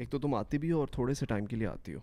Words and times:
ایک 0.00 0.10
تو 0.10 0.18
تم 0.18 0.34
آتی 0.34 0.58
بھی 0.58 0.70
ہو 0.72 0.78
اور 0.80 0.88
تھوڑے 0.92 1.14
سے 1.14 1.26
ٹائم 1.26 1.46
کے 1.46 1.56
لیے 1.56 1.66
آتی 1.66 1.94
ہو 1.94 2.00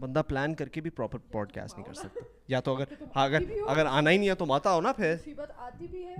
بندہ 0.00 0.22
پلان 0.28 0.54
کر 0.58 0.68
کے 0.74 0.80
بھی 0.80 0.90
پراپر 0.90 1.18
پوڈ 1.32 1.52
کاسٹ 1.52 1.76
نہیں 1.78 1.86
کر 1.86 1.94
سکتا 1.94 2.24
یا 2.48 2.60
تو 2.68 2.74
اگر 2.76 2.88
ہاں، 3.16 3.24
اگر 3.24 3.42
اگر 3.68 3.86
آنا 3.86 4.10
ہی 4.10 4.16
نہیں 4.16 4.28
ہے 4.28 4.34
تو 4.34 4.46
ماتا 4.46 4.74
ہو 4.74 4.80
نا 4.80 4.92
پھر 4.96 5.14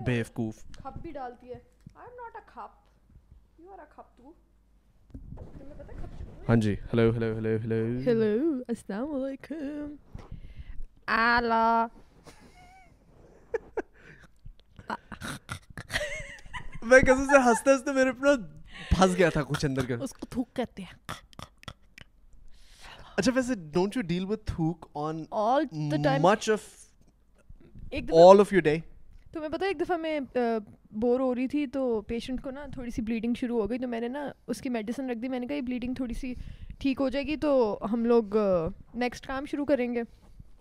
بیوقوف 0.07 0.63
کھپ 0.77 0.99
بھی 1.03 1.11
ڈالتی 1.13 1.53
ہے 1.53 1.59
ہاں 6.49 6.55
جی 6.63 6.75
hello 6.93 7.09
hello 7.17 7.35
hello 7.37 7.55
hello 7.65 7.77
hello 8.07 8.63
السلام 8.69 9.15
علیکم 9.15 9.95
اعلی 11.19 11.87
میں 16.83 17.01
کسی 17.01 17.25
سے 17.31 17.39
ہنستے 17.49 17.71
ہنستے 17.71 17.93
میرے 17.93 18.09
اپنا 18.11 18.31
پھنس 18.91 19.17
گیا 19.19 19.29
تھا 19.35 19.43
کچھ 19.49 19.65
اندر 19.67 19.87
کا 19.87 19.95
اس 20.05 20.13
کو 20.15 20.27
تھوک 20.31 20.55
کہتے 20.57 20.83
ہیں 20.83 21.23
اچھا 23.17 23.33
ویسے 23.35 23.55
ڈونٹ 23.73 23.97
یو 23.97 24.03
ڈیل 24.07 24.25
وتھ 24.31 24.45
تھوک 24.55 24.87
on 25.05 25.23
all 25.43 25.65
the 25.73 26.03
time 26.05 26.23
much 26.23 26.49
of 26.51 26.65
all 28.23 28.41
of 28.41 28.53
your 28.53 28.63
day 28.63 28.77
تو 29.33 29.41
میں 29.41 29.49
پتہ 29.49 29.65
ایک 29.65 29.81
دفعہ 29.81 29.97
میں 29.99 30.19
بور 31.01 31.21
ہو 31.21 31.35
رہی 31.35 31.47
تھی 31.55 31.67
تو 31.77 32.01
پیشنٹ 32.09 32.43
کو 32.43 32.51
نا 32.51 32.65
تھوڑی 32.73 32.91
سی 32.97 33.03
بلیڈنگ 33.03 33.35
شروع 33.41 33.61
ہو 33.61 33.69
گئی 33.71 33.79
تو 33.79 33.89
میں 33.89 34.01
نے 34.01 34.09
نا 34.09 34.27
اس 34.49 34.61
کی 34.63 34.69
میڈیسن 34.77 35.11
رکھ 35.11 35.19
دی 35.23 35.29
میں 35.29 35.41
نے 35.41 35.47
کہا 35.47 35.57
یہ 35.57 35.61
بلیڈنگ 35.71 35.95
تھوڑی 35.95 36.15
سی 36.21 36.33
ٹھیک 36.81 37.01
ہو 37.01 37.09
جائے 37.09 37.25
گی 37.27 37.37
تو 37.47 37.53
ہم 37.93 38.05
لوگ 38.05 38.37
نیکسٹ 39.05 39.27
کام 39.27 39.45
شروع 39.51 39.65
کریں 39.65 39.93
گے 39.95 40.03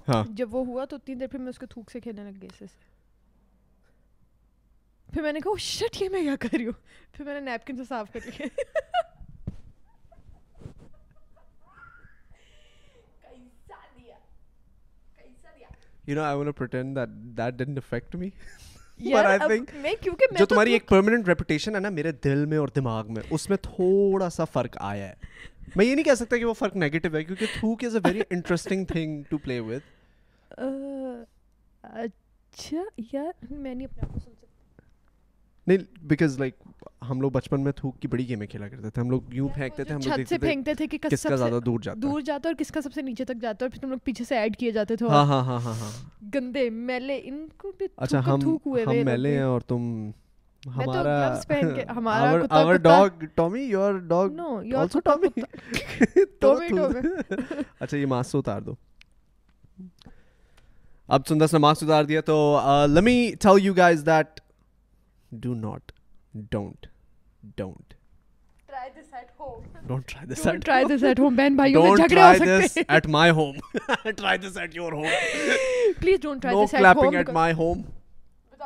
ہاں۔ 0.08 0.24
جب 0.38 0.56
وہ 0.56 0.66
ہوا 0.68 0.86
تو 0.90 0.96
اتنی 0.96 1.16
دیر 1.16 1.28
پھر 1.32 1.40
میں 1.40 1.50
اس 1.50 1.60
کو 1.60 1.66
تھوک 1.74 1.92
سے 1.92 2.00
کھیلنے 2.02 2.24
لگ 2.24 2.42
گئی 2.42 2.50
اس 2.54 2.60
سے 2.60 2.66
پھر 5.14 5.22
میں 5.22 5.32
نے 5.34 5.40
کہا 5.40 5.54
شٹ 5.62 6.02
یہ 6.02 6.10
میں 6.10 6.22
کیا 6.22 6.36
کر 6.40 6.56
رہی 6.58 6.66
ہوں 6.66 6.74
پھر 7.14 7.26
میں 7.26 7.34
نے 7.40 7.40
نیپکن 7.50 7.76
سے 7.78 7.84
صاف 7.90 8.08
کر 8.14 8.20
لیا 8.26 8.48
you 16.08 16.16
know 16.16 16.22
I 16.22 16.38
won 16.38 16.52
pretend 16.58 16.96
that 16.98 17.10
that 17.38 17.54
done 17.66 17.78
affect 17.78 18.16
me 18.22 18.30
یار 19.10 19.26
آئی 19.26 19.40
تھنک 19.46 19.76
میں 19.82 19.94
کیونکہ 20.02 20.26
میں 20.32 20.40
جو 20.40 20.46
تمہاری 20.46 20.74
ایک 20.74 20.88
پرماننٹ 20.90 21.28
ریپوٹیشن 21.28 21.76
ہے 21.76 21.80
نا 21.80 21.90
میرے 22.00 22.12
دل 22.24 22.46
میں 22.54 22.58
اور 22.58 22.68
دماغ 22.76 23.14
میں 23.14 23.24
اس 23.30 23.50
میں 23.50 23.58
تھوڑا 23.64 24.30
سا 24.38 24.46
فرق 24.54 24.78
آیا 24.92 25.08
ہے 25.10 25.14
میں 25.76 25.86
یہ 25.86 25.94
نہیں 25.96 26.06
کہہ 26.06 26.16
سکتا 26.20 26.38
کہ 26.38 26.46
وہ 26.46 26.54
فرق 26.60 26.76
نیگیٹو 26.86 27.16
ہے 27.18 27.24
کیونکہ 27.24 27.46
تھوک 27.60 27.84
is 27.84 27.96
a 27.96 28.02
very 28.08 28.22
interesting 28.30 28.86
thing 28.94 29.22
to 29.30 29.38
play 29.46 29.60
with 29.60 29.80
اچھا 31.82 32.78
یار 33.14 33.34
میں 33.54 33.74
نہیں 33.76 33.86
اپنے 33.88 34.02
آپ 34.08 34.14
کو 34.14 34.20
سن 34.20 34.32
نہیں 35.68 35.78
بیکاز 36.08 36.38
لائک 36.40 36.56
ہم 37.10 37.22
لوگ 37.22 37.32
بچپن 37.32 37.62
میں 37.64 37.72
تھوک 37.76 38.00
کی 38.02 38.08
بڑی 38.08 38.28
گیمیں 38.30 38.46
کھیلا 38.48 38.68
کرتے 38.70 38.90
تھے 38.90 39.02
ہم 39.02 39.10
لوگ 39.12 39.34
یوں 39.34 39.48
پھینکتے 39.56 39.84
تھے 39.84 39.94
ہم 39.94 40.00
لوگ 40.06 40.14
سے 40.16 40.22
اچھا، 40.22 40.38
پھینکتے 40.42 40.74
تھے 40.74 40.88
کہ 40.88 40.98
کس 41.10 41.24
کا 41.30 41.36
زیادہ 41.36 41.60
دور 41.66 41.80
جاتا 41.84 42.00
دور 42.04 42.22
جاتا 42.26 42.50
اور 42.50 42.56
کس 42.60 42.72
کا 42.72 42.82
سب 42.82 42.94
سے 42.94 43.02
نیچے 43.02 43.26
تک 43.26 43.42
جاتا 43.42 43.66
اور 43.66 43.70
پھر 43.74 43.84
ہم 43.84 43.90
لوگ 43.90 43.98
پیچھے 44.04 44.26
سے 44.28 44.38
ایڈ 44.38 44.58
کیے 44.58 44.72
جاتے 44.80 44.96
تھے 44.96 45.08
ہاں 45.10 45.26
ہاں 45.26 45.42
ہاں 45.46 45.60
ہاں 45.66 45.74
ہاں 45.82 45.92
گندے 46.36 46.70
میلے 46.92 47.20
ان 47.24 47.46
کو 47.62 47.72
بھی 47.78 47.88
اچھا 47.98 48.22
ہم 48.28 48.40
تھوک 48.40 48.62
ہوئے 48.68 48.84
ہم 48.88 49.06
میلے 49.06 49.34
ہیں 49.38 49.44
اور 49.44 49.62
تم 49.68 49.92
ہمارا 50.76 51.94
ہمارا 51.96 52.44
اور 52.60 52.76
dog 52.84 53.24
Tommy 53.36 53.62
your 53.62 53.98
dog 54.08 54.30
no 54.36 54.60
you 54.64 54.78
also 54.80 55.00
Tommy 55.04 55.42
Tommy 56.42 56.68
Tommy 56.78 57.36
اچھا 57.80 57.98
یہ 57.98 58.06
ماسو 58.16 58.40
اتار 58.40 58.62
دو 58.62 58.74
اب 61.16 61.26
سندس 61.28 61.54
نے 61.54 61.60
ماسک 61.60 61.84
اتار 61.84 62.04
دیا 62.14 62.22
تو 62.26 62.36
let me 62.90 63.18
tell 63.42 63.66
you 63.66 63.74
guys 63.78 64.06
that 64.06 64.40
do 65.42 65.54
not 65.68 65.92
don't 66.52 66.86
don't 67.58 67.94
at 72.88 73.08
my 73.08 73.32
home 73.32 73.56
tries 74.10 74.56
at 74.58 74.58
my 77.36 77.52
home 77.52 77.82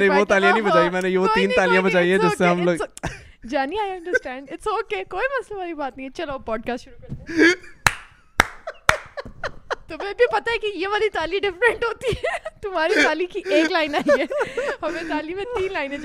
وہ 0.09 0.23
تالیاں 0.25 0.53
نہیں 0.53 0.69
بجائی 0.69 0.89
میں 0.93 1.01
نے 4.79 5.05
بات 5.75 5.93
نہیں 5.97 6.09
چلو 6.17 6.37
ہیں 6.49 7.49
بھی 9.99 10.27
پتا 10.33 10.53
ہے 10.53 10.59
کہ 10.59 10.71
یہ 10.79 10.89
والی 10.91 11.09
تالی 11.13 11.39
ڈفرینٹ 11.41 11.85
ہوتی 11.85 12.11
ہے 12.23 12.37
تمہاری 12.63 12.95
تالی 12.95 13.05
تالی 13.05 13.27
کی 13.33 13.41
ایک 13.55 13.71
لائن 13.73 13.95
آئی 13.95 14.21
ہے 14.21 14.27
ہمیں 14.83 15.35
میں 15.35 15.45
تین 15.55 16.03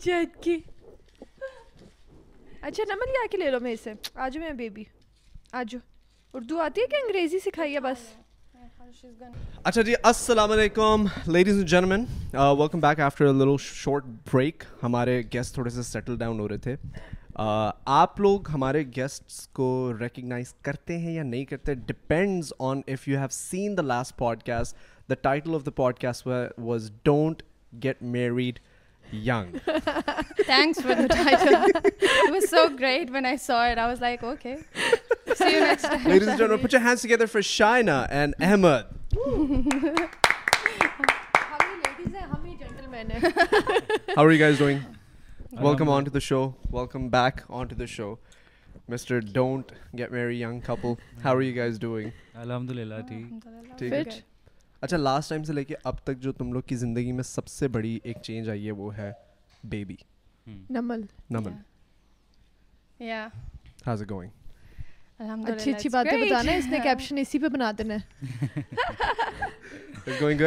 چاہیے 0.00 0.60
اچھا 2.68 2.84
نمن 2.88 3.08
لے 3.08 3.18
لے 3.18 3.36
کے 3.36 3.50
لو 3.50 3.58
میرے 3.62 3.76
سے 3.82 3.92
آ 4.14 4.24
آ 4.24 4.28
جاؤ 4.28 4.28
جاؤ 4.30 4.40
میں 4.40 4.50
بیبی 4.56 4.82
اردو 6.38 6.58
آتی 6.60 6.80
ہے 6.80 6.86
کہ 6.86 6.96
انگریزی 7.04 7.38
سکھائی 7.44 7.74
ہے 7.74 7.80
بس 7.80 8.00
اچھا 9.62 9.82
جی 9.88 9.94
السلام 10.10 10.50
علیکم 10.52 11.04
ladies 11.32 11.56
and 11.62 11.68
gentlemen 11.68 12.04
short 13.58 14.04
break 14.32 14.64
ہمارے 14.82 15.20
گیسٹ 15.32 15.54
تھوڑے 15.54 15.70
سے 15.78 15.82
سیٹل 15.92 16.16
ڈاؤن 16.18 16.40
ہو 16.40 16.48
رہے 16.48 16.58
تھے 16.66 16.74
آپ 18.00 18.20
لوگ 18.20 18.50
ہمارے 18.54 18.82
گیسٹس 18.96 19.40
کو 19.60 19.68
ریکگنائز 20.00 20.52
کرتے 20.68 20.98
ہیں 20.98 21.14
یا 21.14 21.22
نہیں 21.32 21.44
کرتے 21.54 21.74
depends 21.92 22.52
on 22.70 22.80
if 22.94 23.08
you 23.08 23.18
have 23.18 23.28
seen 23.40 23.76
the 23.76 23.82
last 23.94 24.16
podcast 24.46 24.76
the 25.10 25.14
title 25.22 25.54
of 25.54 25.66
the 25.66 25.70
podcast 26.02 26.28
was 26.66 26.90
don't 27.04 27.42
get 27.84 28.02
married 28.20 28.58
should 46.20 46.72
get 49.98 50.10
marry 50.12 50.40
young 50.40 50.58
couple 50.66 50.92
ٹھیک 53.78 54.18
اچھا 54.80 54.96
لاسٹ 54.96 55.28
ٹائم 55.30 55.42
سے 55.44 55.52
لے 55.52 55.62
کے 55.64 55.74
اب 55.90 55.94
تک 56.04 56.18
جو 56.22 56.32
تم 56.32 56.52
لوگ 56.52 56.62
کی 56.66 56.74
زندگی 56.76 57.12
میں 57.12 57.22
سب 57.24 57.46
سے 57.48 57.68
بڑی 57.76 57.98
ایک 58.02 58.16
چینج 58.22 58.48
آئی 58.50 58.60
ہے 58.62 58.66
ہے 58.66 58.72
وہ 58.72 58.92
بیبی 59.64 59.96
اچھی 65.20 65.72
اچھی 65.72 65.88
باتیں 65.92 66.16
بتانا 66.24 66.50
اس 66.56 66.66
نے 66.70 66.78
کیپشن 66.82 67.16
اسی 67.24 67.38
پہ 67.38 67.48
بنا 67.54 67.70
دینا 67.78 67.94
ایک 70.08 70.42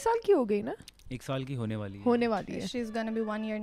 سال 0.00 0.16
کی 0.26 0.32
ہو 0.32 0.44
گئی 0.50 0.62
نا 0.62 0.72
ایک 1.08 1.22
سال 1.22 1.44
کی 1.44 1.56
ہونے 1.56 1.76
والی 1.76 1.98
ہونے 2.06 2.28
والی 2.28 2.60
ہے 2.60 3.60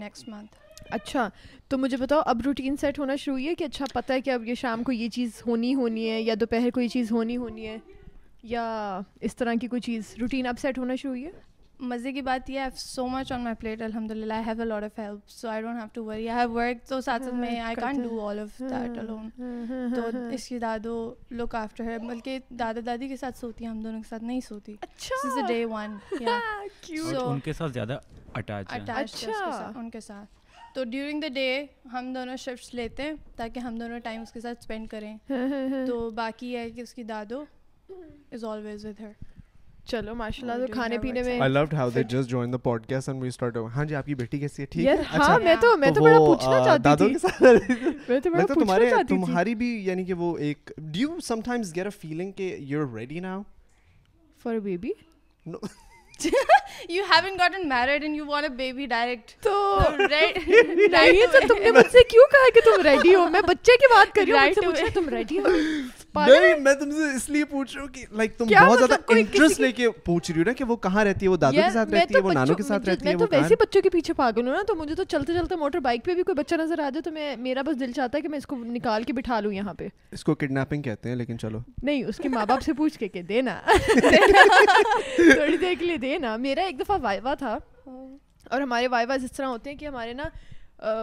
اچھا 0.91 1.27
تو 1.69 1.77
مجھے 1.77 1.97
بتاؤ 1.97 2.21
اب 2.25 2.41
روٹین 2.45 2.75
سیٹ 2.81 2.99
ہونا 2.99 3.15
شروع 3.19 3.33
ہوئی 3.35 3.47
ہے 3.47 3.53
کہ 3.55 3.63
اچھا 3.63 3.85
پتہ 3.93 4.13
ہے 4.13 4.21
کہ 4.21 4.29
اب 4.29 4.45
یہ 4.47 4.55
شام 4.61 4.83
کو 4.83 4.91
یہ 4.91 5.09
چیز 5.13 5.41
ہونی 5.47 5.73
ہونی 5.75 6.09
ہے 6.09 6.21
یا 6.21 6.33
دوپہر 6.39 6.69
کو 6.73 6.81
یہ 6.81 6.87
چیز 6.97 7.11
ہونی 7.11 7.37
ہونی 7.37 7.67
ہے 7.67 7.77
یا 8.55 8.63
اس 9.27 9.35
طرح 9.35 9.53
کی 9.61 9.67
کوئی 9.67 9.81
چیز 9.81 10.13
روٹین 10.21 10.47
اب 10.47 10.59
سیٹ 10.61 10.77
ہونا 10.77 10.95
شروع 11.01 11.11
ہوئی 11.11 11.25
ہے 11.25 11.31
مزے 11.91 12.11
کی 12.13 12.21
بات 12.21 12.49
یہ 12.49 12.59
سو 12.77 13.07
مچ 13.09 13.31
آن 13.31 13.43
مائی 13.43 13.55
پلیٹ 13.59 13.81
الحمد 13.81 14.11
للہ 14.11 14.53
بلکہ 22.07 22.37
دادا 22.59 22.79
دادی 22.85 23.07
کے 23.07 23.17
ساتھ 23.19 23.37
سوتی 23.37 23.65
ہیں 23.65 23.71
ہم 23.71 23.81
دونوں 23.83 23.99
کے 24.01 24.07
ساتھ 24.09 24.23
نہیں 24.23 24.39
سوتی 24.47 24.75
اچھا۔ 24.81 25.81
ان 27.25 27.39
کے 29.89 29.99
ساتھ 29.99 30.39
تو 30.75 30.83
ڈیورنگ 30.83 31.21
دا 31.21 31.27
ڈے 31.33 31.65
ہم 31.93 32.13
دونوں 32.13 32.35
شفٹ 32.39 32.73
لیتے 32.75 33.03
ہیں 33.03 33.13
تاکہ 33.37 33.59
ہم 33.59 33.77
دونوں 33.79 33.99
ٹائم 34.03 34.21
اس 34.21 34.31
کے 34.33 34.39
ساتھ 34.41 34.59
اسپینڈ 34.61 34.87
کریں 34.89 35.13
ہاں، 35.29 35.47
ہاں، 35.51 35.67
ہاں۔ 35.73 35.85
تو 35.87 36.09
باقی 36.15 36.47
یہ 36.53 36.57
ہے 36.59 36.69
کہ 36.71 36.81
اس 36.81 36.93
کی 36.93 37.03
دادو 37.13 37.43
از 38.31 38.43
آلویز 38.51 38.85
ود 38.85 38.99
ہر 39.01 39.11
چلو 39.91 40.13
ماشاء 40.15 40.41
اللہ 40.45 40.59
ہاں، 40.59 40.67
تو 40.67 40.73
کھانے 40.73 40.97
پینے 41.01 41.21
میں 41.23 41.39
I 41.41 41.51
loved 41.53 41.73
how 41.73 41.89
they 41.95 42.01
just 42.09 42.29
join 42.29 42.51
the 42.53 42.57
podcast 42.89 43.09
and 43.09 43.21
we 43.23 43.27
start 43.27 43.57
over 43.57 43.69
ہاں 43.75 43.83
جی 43.85 43.95
آپ 43.95 44.05
کی 44.05 44.15
بیٹی 44.15 44.39
کیسی 44.39 44.61
ہے 44.61 44.67
ٹھیک 44.71 44.85
ہے 44.87 44.95
ہاں 45.13 45.19
اچھا۔ 45.23 45.37
میں 45.43 45.55
تو 45.61 45.75
میں 45.77 45.89
تو 45.95 46.01
بڑا 46.03 46.17
پوچھنا 46.17 46.59
چاہتی 46.65 47.17
تھی 47.19 47.91
میں 48.07 48.19
تو 48.21 48.29
بڑا 48.29 48.45
پوچھنا 48.45 48.45
چاہتی 48.45 48.47
تھی 48.47 48.63
تمہارے 48.65 48.89
تمہاری 49.09 49.55
بھی 49.63 49.69
یعنی 49.85 50.03
کہ 50.05 50.13
وہ 50.23 50.37
ایک 50.47 50.71
do 50.77 50.99
you 50.99 51.19
sometimes 51.45 51.75
get 51.75 51.85
a 51.87 52.01
feeling 52.01 52.31
کہ 52.37 52.55
you 52.59 52.81
are 52.81 52.93
ready 52.95 53.19
now 53.19 53.41
for 54.43 54.53
a 54.55 54.59
baby 54.63 54.91
no 55.45 55.57
you 56.89 57.03
haven't 57.11 57.39
gotten 57.39 57.67
married 57.69 58.03
and 58.03 58.15
you 58.15 58.25
want 58.27 58.49
a 58.49 58.53
baby 58.61 58.85
direct 58.95 59.31
تو 59.43 59.57
نہیں 59.97 61.25
تو 61.33 61.47
تم 61.47 61.61
نے 61.63 61.71
مجھ 61.71 61.89
سے 61.91 62.03
کیوں 62.09 62.25
کہا 62.31 62.53
کہ 62.55 62.61
تم 62.69 62.81
ریڈی 62.87 63.13
ہو 63.15 63.27
میں 63.35 63.41
بچے 63.47 63.77
کی 63.81 63.93
بات 63.93 64.15
کر 64.15 64.31
رہی 64.31 64.67
ہوں 64.67 64.89
تم 64.93 65.09
ریڈی 65.09 65.39
ہو 65.39 65.55
میں 66.15 66.53
بھی 76.05 76.33
بچہ 76.33 76.55
نظر 76.55 76.79
آ 76.79 76.89
جائے 76.89 77.01
تو 77.03 77.11
میں 77.11 77.35
میرا 77.37 77.61
بس 77.65 77.79
دل 77.79 77.91
چاہتا 77.91 78.17
ہے 78.17 78.37
اس 80.11 80.23
کو 80.23 80.35
چلو 81.41 81.59
نہیں 81.83 82.03
اس 82.03 82.17
کے 82.23 82.29
ماں 82.29 82.45
باپ 82.49 82.61
سے 82.65 82.73
پوچھ 82.73 83.03
کے 83.03 83.41
ہمارے 88.59 88.87
وائوا 88.91 89.15
اس 89.23 89.31
طرح 89.31 89.45
ہوتے 89.47 89.69
ہیں 89.69 89.77
کہ 89.77 89.85
ہمارے 89.85 90.13
نا 90.13 90.23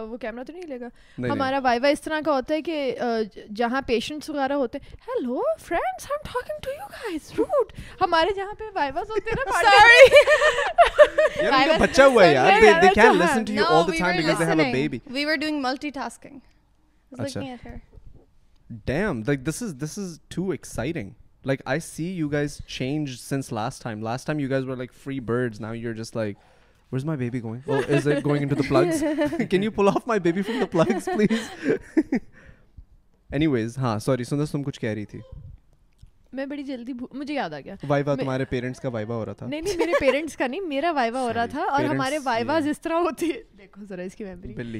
وہ 0.09 0.17
کیمرہ 0.21 0.43
تو 0.43 0.53
نہیں 0.53 0.65
لے 0.67 0.79
گا 0.79 0.87
ہمارا 1.31 1.59
وائی 1.63 1.79
وائی 1.81 1.93
اس 1.93 2.01
طرح 2.01 2.19
کا 2.25 2.31
ہوتا 2.31 2.53
ہے 2.53 2.61
کہ 2.61 2.77
جہاں 2.99 3.45
جہاں 3.55 3.81
پیشنٹس 3.87 4.29
وغیرہ 4.29 4.53
ہوتے 4.63 4.77
ہوتے 5.25 5.75
ہیں 6.69 7.17
ہیں 7.37 8.01
ہمارے 8.01 8.33
پہ 8.59 8.65
why 24.43 24.59
free 25.03 25.47
now 25.61 25.73
you 25.73 25.93
just 25.97 26.15
like 26.17 26.37
where's 26.91 27.05
my 27.09 27.15
baby 27.23 27.39
going 27.47 27.63
oh 27.73 27.79
is 27.97 28.05
it 28.13 28.23
going 28.29 28.41
into 28.45 28.55
the 28.61 28.67
plugs 28.71 29.01
can 29.53 29.61
you 29.65 29.71
pull 29.79 29.89
off 29.93 30.03
my 30.13 30.19
baby 30.27 30.41
from 30.47 30.57
the 30.63 30.67
plugs 30.75 31.07
please 31.17 31.43
anyways 33.39 33.77
ہاں 33.83 33.97
سوری 34.07 34.23
سندس 34.33 34.51
تم 34.51 34.63
کچھ 34.69 34.79
کہہ 34.79 34.93
رہی 34.99 35.05
تھی 35.13 35.19
میں 36.39 36.45
بڑی 36.45 36.63
جلدی 36.63 36.93
مجھے 37.11 37.33
یاد 37.33 37.53
آ 37.53 37.59
گیا 37.65 37.75
وائیوا 37.87 38.15
تمہارے 38.21 38.45
پیرنٹس 38.49 38.79
کا 38.79 38.89
وائیوا 38.95 39.15
ہو 39.15 39.25
رہا 39.25 39.33
تھا 39.39 39.47
نہیں 39.47 39.61
نہیں 39.61 39.77
میرے 39.77 39.91
پیرنٹس 39.99 40.37
کا 40.37 40.47
نہیں 40.47 40.67
میرا 40.75 40.91
وائیوا 40.99 41.21
ہو 41.21 41.31
رہا 41.35 41.45
تھا 41.55 41.63
اور 41.77 41.83
ہمارے 41.93 42.17
وائیوا 42.25 42.59
جس 42.67 42.81
طرح 42.81 43.05
ہوتی 43.09 43.31
ہے 43.31 43.41
دیکھو 43.59 43.85
ذرا 43.89 44.01
اس 44.11 44.15
کی 44.15 44.23
میموری 44.23 44.53
بلی 44.61 44.79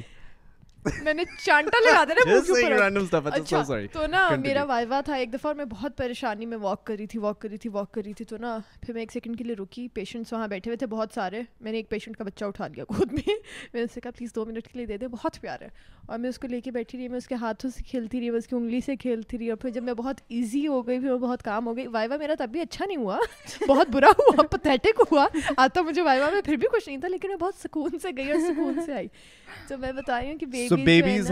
میں 1.04 1.14
نے 1.14 1.24
چانٹا 1.46 1.78
لگا 1.86 2.04
دیا 2.10 3.20
اچھا، 3.32 3.62
تو 3.92 4.06
نا 4.12 4.28
میرا 4.46 4.64
وائوا 4.70 5.00
تھا 5.06 5.16
ایک 5.16 5.34
دفعہ 5.34 5.54
میں 5.58 5.66
بہت 5.70 5.98
پریشانی 5.98 6.46
میں 6.54 6.58
واک 6.62 6.84
کری 6.86 7.06
تھی 7.08 7.20
واک 7.20 7.40
کری 7.42 7.58
تھی 7.66 7.70
واک 7.74 7.92
کری 7.94 8.14
تھی 8.18 8.26
تو 8.26 8.38
نا 8.42 8.58
پھر 8.86 8.94
میں 8.94 9.02
ایک 9.02 9.12
سیکنڈ 9.12 9.38
کے 9.38 9.44
لیے 9.44 9.56
رکی 9.60 9.88
پیشنٹ 9.94 10.32
وہاں 10.34 10.48
بیٹھے 10.48 10.70
ہوئے 10.72 10.78
تھے 10.78 10.88
بہت 10.96 11.14
سارے 11.16 11.42
میں 11.60 11.72
نے 11.72 11.78
ایک 11.78 11.90
پیشنٹ 11.90 12.18
کا 12.18 12.24
بچہ 12.24 12.46
اٹھا 12.46 12.68
لیا 12.68 12.84
خود 12.98 13.12
میں 13.14 13.28
میں 13.36 13.80
نے 13.80 13.84
اس 13.84 13.94
سے 13.94 14.02
کہا 14.02 14.12
پلیز 14.18 14.36
دو 14.36 14.46
منٹ 14.46 14.68
کے 14.68 14.78
لیے 14.78 14.86
دے 14.86 14.98
دے 14.98 15.08
بہت 15.08 15.40
پیار 15.42 15.62
ہے 15.62 15.68
اور 16.08 16.20
میں 16.20 16.30
اس 16.30 16.40
کو 16.40 16.48
لے 16.52 16.62
کے 16.62 16.72
بیٹھی 16.72 16.98
رہی 17.00 17.08
میں 17.08 17.18
اس 17.18 17.28
کے 17.28 17.36
ہاتھوں 17.42 17.70
سے 17.76 17.84
کھیلتی 17.90 18.20
رہی 18.20 18.30
میں 18.30 18.38
اس 18.40 18.48
کی 18.48 18.56
انگلی 18.56 18.80
سے 18.86 18.96
کھیلتی 19.06 19.38
رہی 19.38 19.50
اور 19.50 19.58
پھر 19.58 19.70
جب 19.74 19.84
میں 19.84 19.94
بہت 19.98 20.22
ایزی 20.30 20.66
ہو 20.68 20.86
گئی 20.88 21.00
پھر 21.00 21.10
میں 21.10 21.18
بہت 21.20 21.44
کام 21.44 21.68
ہو 21.68 21.76
گئی 21.78 21.88
وائوا 21.94 22.18
میرا 22.20 22.34
تب 22.40 22.50
بھی 22.52 22.62
اچھا 22.62 22.86
نہیں 22.86 22.98
ہوا 22.98 23.18
بہت 23.68 23.90
برا 23.94 24.08
ہوا 24.20 24.44
پتھیٹک 24.52 25.02
ہوا 25.12 25.26
آتا 25.58 25.82
مجھے 25.90 26.02
وائوا 26.02 26.30
میں 26.34 26.42
پھر 26.46 26.56
بھی 26.56 26.68
کچھ 26.74 26.88
نہیں 26.90 26.98
تھا 27.02 27.08
لیکن 27.12 27.28
میں 27.30 27.38
بہت 27.40 27.62
سکون 27.64 27.98
سے 28.02 28.10
گئی 28.18 28.32
اور 28.32 28.40
سکون 28.52 28.80
سے 28.86 28.94
آئی 28.94 29.08
تو 29.68 29.78
میں 29.78 29.92
بتا 29.92 30.20
رہی 30.20 30.30
ہوں 30.32 30.38
کہ 30.40 30.70
سب 30.72 30.90
کچھ 31.14 31.30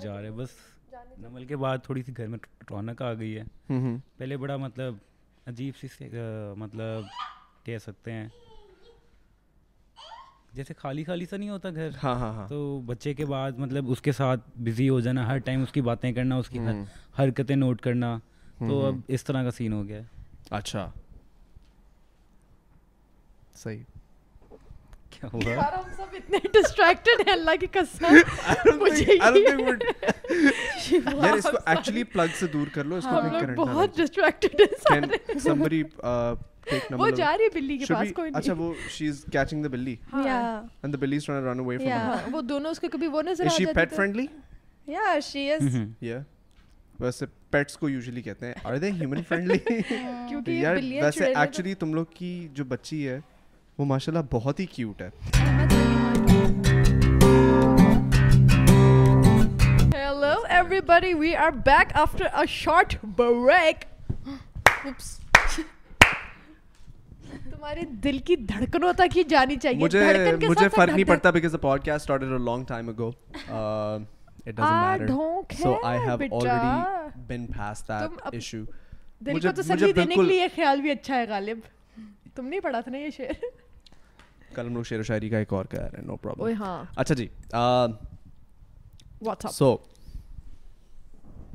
جا 0.00 0.16
رہے 0.20 0.30
بس 0.30 0.50
نمل 1.18 1.44
کے 1.48 1.56
بعد 1.56 1.78
تھوڑی 1.84 2.02
سی 2.06 2.12
گھر 2.16 2.26
میں 2.26 2.38
ٹرونک 2.66 3.02
آ 3.02 3.12
گئی 3.18 3.38
ہے 3.38 3.44
پہلے 4.18 4.36
بڑا 4.42 4.56
مطلب 4.66 4.94
عجیب 5.48 5.74
سی 5.80 5.86
مطلب 6.60 7.00
کہہ 7.64 7.78
سکتے 7.86 8.12
ہیں 8.12 8.26
جیسے 10.54 10.74
خالی 10.78 11.02
خالی 11.04 11.26
سا 11.30 11.36
نہیں 11.36 11.48
ہوتا 11.50 11.70
گھر 11.74 11.88
ہاں 12.02 12.14
ہاں 12.20 12.30
ہاں 12.34 12.46
تو 12.48 12.58
بچے 12.86 13.12
کے 13.14 13.24
بعد 13.26 13.52
مطلب 13.64 13.90
اس 13.90 14.00
کے 14.02 14.12
ساتھ 14.12 14.40
بزی 14.64 14.88
ہو 14.88 14.98
جانا 15.00 15.26
ہر 15.26 15.38
ٹائم 15.48 15.62
اس 15.62 15.72
کی 15.72 15.80
باتیں 15.88 16.12
کرنا 16.12 16.36
اس 16.36 16.48
کی 16.50 16.58
حرکتیں 17.18 17.56
نوٹ 17.56 17.80
کرنا 17.82 18.18
تو 18.58 18.84
اب 18.86 18.94
اس 19.16 19.22
طرح 19.24 19.42
کا 19.44 19.50
سین 19.58 19.72
ہو 19.72 19.82
گیا 19.88 20.00
اچھا 20.58 20.82
صحیح 23.62 23.82
اللہ 25.22 25.38
بہت 26.56 27.06
اچھا 38.34 38.62
تم 51.78 51.94
لوگ 51.94 52.04
کی 52.14 52.36
جو 52.54 52.64
بچی 52.68 53.06
ہے 53.08 53.18
وہ 53.78 53.84
ماشاء 53.86 54.12
اللہ 54.12 54.24
بہت 54.34 54.60
ہی 54.60 54.66
کیوٹ 54.72 55.02
ہے 55.02 55.08
تمہارے 67.60 67.80
دل 68.04 68.18
کی 68.26 68.34
دھڑکنوں 68.50 68.92
تک 68.96 69.16
ہی 69.16 69.22
جانی 69.28 69.56
چاہیے 69.62 69.78
مجھے 69.84 70.02
مجھے 70.48 70.68
فرق 70.68 70.78
نہیں 70.78 70.94
نہیں 70.94 71.04
پڑتا 71.04 71.30
بیکاز 71.30 71.56
اٹ 78.24 78.42
سو 78.42 78.54
دل 79.26 79.40
کو 79.40 79.92
دینے 79.96 80.14
کے 80.14 80.22
لیے 80.22 80.46
خیال 80.54 80.80
بھی 80.80 80.90
اچھا 80.90 81.00
اچھا 81.14 81.18
ہے 81.20 81.26
غالب 81.30 81.58
تم 82.34 82.50
پڑھا 82.62 82.80
تھا 82.80 82.92
نا 82.92 82.98
یہ 82.98 83.10
شعر 83.16 83.32
شعر 84.56 84.70
نو 84.70 84.80
و 84.80 85.02
شاعری 85.06 85.28
کا 85.30 85.38
ایک 85.38 85.52
اور 85.52 85.64
کہہ 85.70 85.80
رہے 85.80 86.00
ہیں 86.06 86.16
پرابلم 86.22 86.62
ہاں۔ 86.62 86.82
اچھا 87.00 87.14
جی 87.14 87.26
what's 89.26 89.60
up 89.62 89.84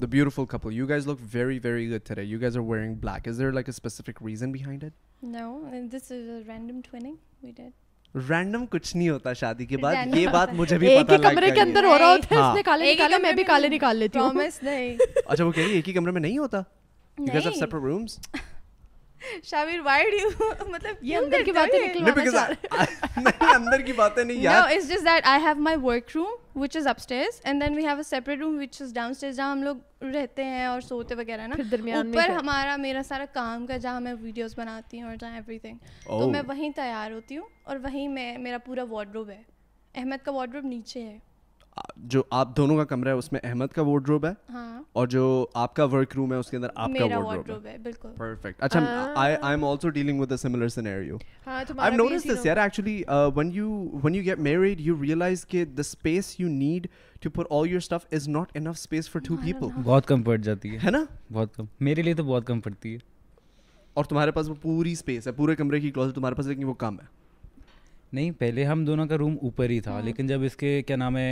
the 0.01 0.05
beautiful 0.15 0.45
couple 0.57 0.73
you 0.73 0.89
you 0.89 0.97
look 1.11 1.21
very 1.33 1.59
very 1.63 1.89
good 1.95 2.11
wearing 2.57 2.95
black 3.01 3.27
is 3.27 3.41
like 3.53 3.69
reason 4.25 4.51
behind 4.51 4.85
random 8.29 8.65
کچھ 8.71 8.95
نہیں 8.95 9.09
ہوتا 9.09 9.31
شادی 9.39 9.65
کے 9.65 9.77
بعد 9.77 10.15
یہ 10.15 10.27
بات 10.33 10.53
مجھے 10.55 10.77
بھی 10.77 10.87
پتہ 11.03 11.21
کمرے 11.23 11.49
کے 11.55 11.61
اندر 11.61 11.83
ہو 11.83 11.97
رہا 11.97 12.11
ہوتا 12.11 12.35
ہے 12.35 12.41
اس 12.41 12.55
نے 12.55 12.63
کالے 12.65 12.93
نکالے 12.93 13.17
میں 13.21 13.31
بھی 13.39 13.43
کالے 13.51 13.67
نکال 13.75 13.97
لیتی 13.97 14.19
ہوں 14.19 14.41
اچھا 15.25 15.43
وہ 15.45 15.51
کہہ 15.51 15.63
رہی 15.63 15.71
ایک 15.75 15.87
ہی 15.87 15.93
کمرے 15.93 16.11
میں 16.11 16.21
نہیں 16.21 16.37
ہوتا 16.37 16.61
because 17.25 17.45
of 17.49 17.53
separate 17.57 17.83
rooms 17.87 18.15
شاویر 19.43 19.79
وائڈ 19.85 20.13
یو 20.13 20.29
مطلب 20.71 21.03
یہ 21.03 21.17
اندر 21.17 21.39
اندر 23.17 23.81
کی 23.81 23.85
کی 23.85 23.91
باتیں 23.91 23.93
باتیں 23.93 24.23
نہیں 24.23 24.35
نہیں 24.35 24.43
یار 24.43 24.61
no 24.61 24.73
it's 24.75 24.87
just 24.89 25.05
that 25.05 25.25
I 25.27 25.41
have 25.41 25.47
have 25.53 25.61
my 25.63 25.77
work 25.83 26.11
room 26.15 26.25
room 26.25 26.61
which 26.61 26.75
which 26.75 26.77
is 26.77 26.81
is 26.87 26.87
upstairs 27.01 27.05
stairs 27.35 27.41
and 27.47 27.61
then 27.63 27.75
we 27.77 27.87
a 27.87 28.03
separate 28.09 28.39
down 28.95 29.13
جہاں 29.21 29.51
ہم 29.51 29.63
لوگ 29.63 30.05
رہتے 30.15 30.43
ہیں 30.43 30.65
اور 30.65 30.81
سوتے 30.89 31.15
وغیرہ 31.17 31.47
نا 31.47 31.55
اوپر 31.97 32.29
ہمارا 32.29 32.75
میرا 32.81 33.01
سارا 33.07 33.25
کام 33.33 33.65
کا 33.67 33.77
جہاں 33.77 33.99
میں 34.01 34.13
ویڈیوز 34.21 34.57
بناتی 34.59 35.01
ہوں 35.01 35.07
اور 35.09 35.15
جہاں 35.21 35.31
ایوری 35.35 35.59
تھنگ 35.59 35.77
تو 36.05 36.19
oh. 36.21 36.31
میں 36.31 36.41
وہیں 36.47 36.69
تیار 36.75 37.11
ہوتی 37.11 37.37
ہوں 37.37 37.45
اور 37.63 37.77
وہیں 37.83 38.07
میں 38.19 38.37
میرا 38.43 38.57
پورا 38.65 38.83
وارڈروب 38.89 39.29
ہے 39.29 39.41
احمد 39.95 40.25
کا 40.25 40.31
وارڈروب 40.31 40.65
نیچے 40.67 41.03
ہے 41.05 41.17
جو 42.11 42.21
آپ 42.39 42.55
دونوں 42.57 42.75
کا 42.77 42.83
کمرہ 42.89 43.07
ہے 43.09 43.13
اس 43.19 43.31
میں 43.31 43.39
احمد 43.43 43.73
کا 43.75 43.81
وارڈ 43.85 44.07
روب 44.09 44.25
ہے 44.25 44.31
ہاں۔ 44.53 44.81
اور 44.99 45.07
جو 45.13 45.21
آپ 45.61 45.73
کا 45.75 45.85
ورک 45.93 46.13
روم 46.15 46.31
ہے 46.33 46.37
اس 46.39 46.49
کے 46.49 46.57
اندر 46.57 46.69
آپ 46.75 46.91
کا 46.99 47.05
وارڈ 47.23 47.49
روب 47.49 47.65
ہے 47.67 47.77
بالکل 47.83 48.09
پرفیکٹ 48.17 48.61
اچھا 48.63 48.79
I 49.15 49.35
I 49.41 49.53
am 49.55 49.63
also 49.65 49.89
dealing 49.97 50.19
with 50.19 50.31
a 50.31 50.37
similar 50.37 50.67
scenario 50.75 51.17
I 51.45 51.65
am 51.77 51.95
notice 51.95 52.25
this 52.29 52.45
یار 52.45 52.57
actually 52.63 53.01
when 53.35 53.49
you 53.53 53.69
when 54.03 54.15
you 54.15 54.21
get 54.25 54.39
married 54.49 54.81
you 54.81 54.95
realise 55.01 55.45
کہ 55.47 55.65
the 55.65 55.79
space 55.87 56.33
you 56.39 56.47
need 56.49 56.87
to 57.23 57.29
put 57.35 57.43
all 57.57 57.69
your 57.69 57.77
stuff 57.83 58.05
is 58.15 58.27
not 58.37 58.55
enough 58.57 58.75
space 58.79 59.09
for 59.09 59.21
two 59.27 59.35
people 59.43 59.67
بہت 59.83 60.07
کم 60.07 60.23
پڑ 60.23 60.37
جاتی 60.47 60.73
ہے 60.73 60.79
ہے 60.85 60.91
نا 60.91 61.03
بہت 61.33 61.55
کم 61.57 61.65
میرے 61.89 62.01
لیے 62.01 62.13
تو 62.13 62.23
بہت 62.23 62.47
کم 62.47 62.61
پڑتی 62.69 62.93
ہے 62.93 62.97
اور 63.93 64.05
تمہارے 64.05 64.31
پاس 64.31 64.49
وہ 64.49 64.55
پوری 64.61 64.91
اسپیس 64.91 65.27
ہے 65.27 65.31
پورے 65.41 65.55
کمرے 65.55 65.79
کی 65.81 65.91
کلوز 65.91 66.13
تمہارے 66.15 66.35
پاس 66.35 66.45
لیکن 66.45 66.63
وہ 66.67 66.73
کم 66.85 66.99
ہے 66.99 67.13
نہیں 68.15 68.31
پہلے 68.39 68.63
ہم 68.65 68.83
دونوں 68.85 69.05
کا 69.07 69.17
روم 69.17 69.35
اوپر 69.47 69.69
ہی 69.69 69.79
تھا 69.85 69.91
ہاں۔ 69.91 70.01
لیکن 70.01 70.27
جب 70.27 70.43
اس 70.45 70.55
کے 70.57 70.71
کیا 70.87 70.95
نام 70.97 71.17
ہے 71.17 71.31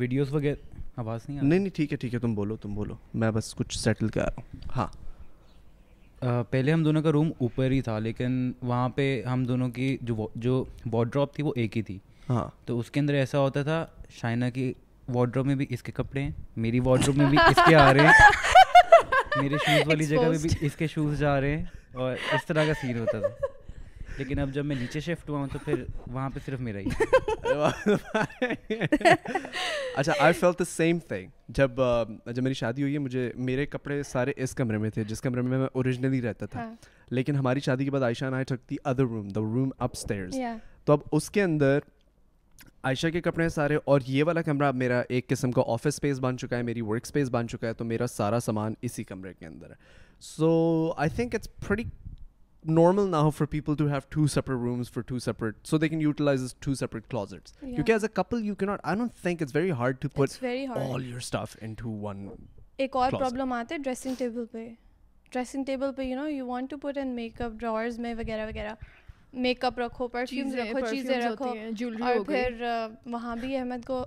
ویڈیوز 0.00 0.32
وغیرہ 0.34 0.78
آواز 1.02 1.20
نہیں 1.28 1.40
نہیں 1.42 1.58
نہیں 1.58 1.74
ٹھیک 1.76 1.92
ہے 1.92 1.96
ٹھیک 2.02 2.14
ہے 2.14 2.18
تم 2.24 2.34
بولو 2.34 2.56
تم 2.64 2.74
بولو 2.74 2.94
میں 3.22 3.30
بس 3.36 3.54
کچھ 3.58 3.78
سیٹل 3.78 4.08
کر 4.16 4.22
رہا 4.26 4.36
ہوں 4.36 4.70
ہاں 4.76 6.42
پہلے 6.50 6.72
ہم 6.72 6.82
دونوں 6.84 7.02
کا 7.02 7.12
روم 7.12 7.30
اوپر 7.46 7.70
ہی 7.70 7.80
تھا 7.88 7.98
لیکن 8.06 8.30
وہاں 8.62 8.88
پہ 8.96 9.06
ہم 9.32 9.44
دونوں 9.50 9.68
کی 9.78 9.86
جو 10.08 10.26
جو 10.46 10.62
واڈروپ 10.92 11.34
تھی 11.34 11.44
وہ 11.44 11.52
ایک 11.62 11.76
ہی 11.76 11.82
تھی 11.90 11.98
ہاں 12.30 12.44
تو 12.66 12.78
اس 12.78 12.90
کے 12.94 13.00
اندر 13.00 13.14
ایسا 13.24 13.38
ہوتا 13.46 13.62
تھا 13.68 13.84
شائنا 14.20 14.50
کی 14.56 14.72
واڈروپ 15.14 15.46
میں 15.46 15.54
بھی 15.62 15.66
اس 15.76 15.82
کے 15.82 15.92
کپڑے 15.94 16.22
ہیں 16.22 16.30
میری 16.66 16.80
واڈروپ 16.90 17.16
میں 17.22 17.26
بھی 17.30 17.38
اس 17.48 17.58
کے 17.66 17.76
آ 17.86 17.92
رہے 17.94 18.06
ہیں 18.06 19.42
میرے 19.42 19.56
شوز 19.66 19.86
والی 19.88 20.04
جگہ 20.12 20.28
میں 20.30 20.38
بھی 20.42 20.50
اس 20.66 20.76
کے 20.78 20.86
شوز 20.96 21.18
جا 21.18 21.40
رہے 21.40 21.56
ہیں 21.56 21.64
اور 22.02 22.14
اس 22.34 22.46
طرح 22.46 22.64
کا 22.66 22.72
سین 22.82 22.98
ہوتا 22.98 23.20
تھا 23.20 23.28
لیکن 24.20 24.38
اب 24.38 24.50
جب 24.54 24.64
میں 24.66 24.76
نیچے 24.78 25.00
شفٹ 25.00 25.28
ہوا 25.30 25.38
ہوں 25.38 25.46
تو 25.52 25.58
پھر 25.64 25.82
وہاں 26.12 26.30
پہ 26.30 26.40
صرف 26.46 26.60
میرا 26.60 26.78
ہی 26.78 28.48
اچھا 29.96 30.12
I 30.24 30.32
feel 30.40 30.52
the 30.58 30.64
same 30.72 30.98
thing 31.08 31.28
جب 31.58 31.80
جب 32.34 32.42
میری 32.42 32.54
شادی 32.54 32.82
ہوئی 32.82 32.94
ہے 32.94 32.98
مجھے 33.04 33.30
میرے 33.50 33.64
کپڑے 33.66 34.02
سارے 34.10 34.32
اس 34.44 34.54
کمرے 34.54 34.78
میں 34.82 34.90
تھے 34.94 35.04
جس 35.12 35.20
کمرے 35.20 35.40
میں 35.42 35.58
میں 35.58 35.66
اوریجنلی 35.72 36.20
رہتا 36.22 36.46
تھا 36.54 36.60
ہاں۔ 36.60 36.74
لیکن 37.18 37.36
ہماری 37.36 37.60
شادی 37.66 37.84
کے 37.84 37.90
بعد 37.90 38.02
عائشہ 38.10 38.24
نائی 38.34 38.44
ٹک 38.48 38.68
دی 38.70 38.76
ادر 38.92 39.04
روم 39.14 39.28
دا 39.36 39.40
روم 39.54 39.70
اپ 39.78 39.90
اسٹیئرس 40.00 40.34
تو 40.86 40.92
اب 40.92 41.00
اس 41.16 41.30
کے 41.30 41.42
اندر 41.42 41.78
عائشہ 42.88 43.06
کے 43.12 43.20
کپڑے 43.20 43.44
ہیں 43.44 43.48
سارے 43.54 43.76
اور 43.92 44.00
یہ 44.06 44.24
والا 44.24 44.42
کمرہ 44.42 44.70
میرا 44.82 45.02
ایک 45.14 45.28
قسم 45.28 45.50
کا 45.56 45.62
آفس 45.72 45.86
اسپیس 45.96 46.18
بن 46.26 46.38
چکا 46.38 46.56
ہے 46.58 46.62
میری 46.70 46.80
ورک 46.90 47.02
اسپیس 47.06 47.28
بن 47.32 47.48
چکا 47.48 47.68
ہے 47.68 47.72
تو 47.80 47.84
میرا 47.84 48.06
سارا 48.16 48.40
سامان 48.46 48.74
اسی 48.88 49.04
کمرے 49.04 49.32
کے 49.38 49.46
اندر 49.46 49.70
ہے 49.70 49.74
so 50.36 50.52
I 51.02 51.10
think 51.16 51.34
it's 51.34 51.48
pretty 51.66 51.88
normal 52.68 53.10
نہ 53.10 53.16
ہو 53.16 53.30
for 53.36 53.46
people 53.50 53.74
to 53.78 53.86
have 53.88 53.98
two 54.10 54.26
separate 54.34 54.58
rooms 54.64 54.90
for 54.92 55.02
two 55.06 55.18
separate 55.24 55.66
so 55.66 55.78
they 55.78 55.88
can 55.88 56.00
utilise 56.00 56.54
two 56.64 56.74
separate 56.74 57.06
closets 57.10 57.52
کیونکہ 57.60 57.92
ایز 57.92 58.04
اے 58.04 58.08
کپل 58.14 58.44
یو 58.46 58.54
کی 58.54 58.66
not 58.66 58.80
I 58.82 58.96
don't 58.96 59.12
think 59.22 59.42
it's 59.42 59.54
very 59.56 59.70
hard 59.78 59.96
to 60.00 60.08
put 60.14 60.44
all 60.76 61.04
your 61.06 61.18
stuff 61.18 61.56
into 61.78 61.90
one 62.02 62.26
ایک 62.78 62.96
اور 62.96 63.10
problem 63.18 63.52
آتا 63.52 63.74
ہے 63.74 63.78
dressing 63.82 64.14
table 64.18 64.44
پہ 64.52 64.68
dressing 65.32 65.64
table 65.64 65.92
پہ 65.96 66.02
you 66.02 66.16
know 66.18 66.26
you 66.28 66.46
want 66.46 66.70
to 66.70 66.76
put 66.82 66.98
in 67.02 67.14
makeup 67.42 67.52
drawers 67.60 67.98
میں 67.98 68.14
وغیرہ 68.18 68.46
وغیرہ 68.46 68.74
میک 69.42 69.64
اپ 69.64 69.78
رکھو 69.78 70.06
پرفیومز 70.12 70.54
رکھو 70.58 70.80
چیزیں 70.90 71.16
رکھو 71.16 71.54
جولری 71.78 72.02
اور 72.02 72.24
پھر 72.26 72.62
وہاں 73.12 73.34
بھی 73.40 73.54
احمد 73.56 73.84
کو 73.86 74.04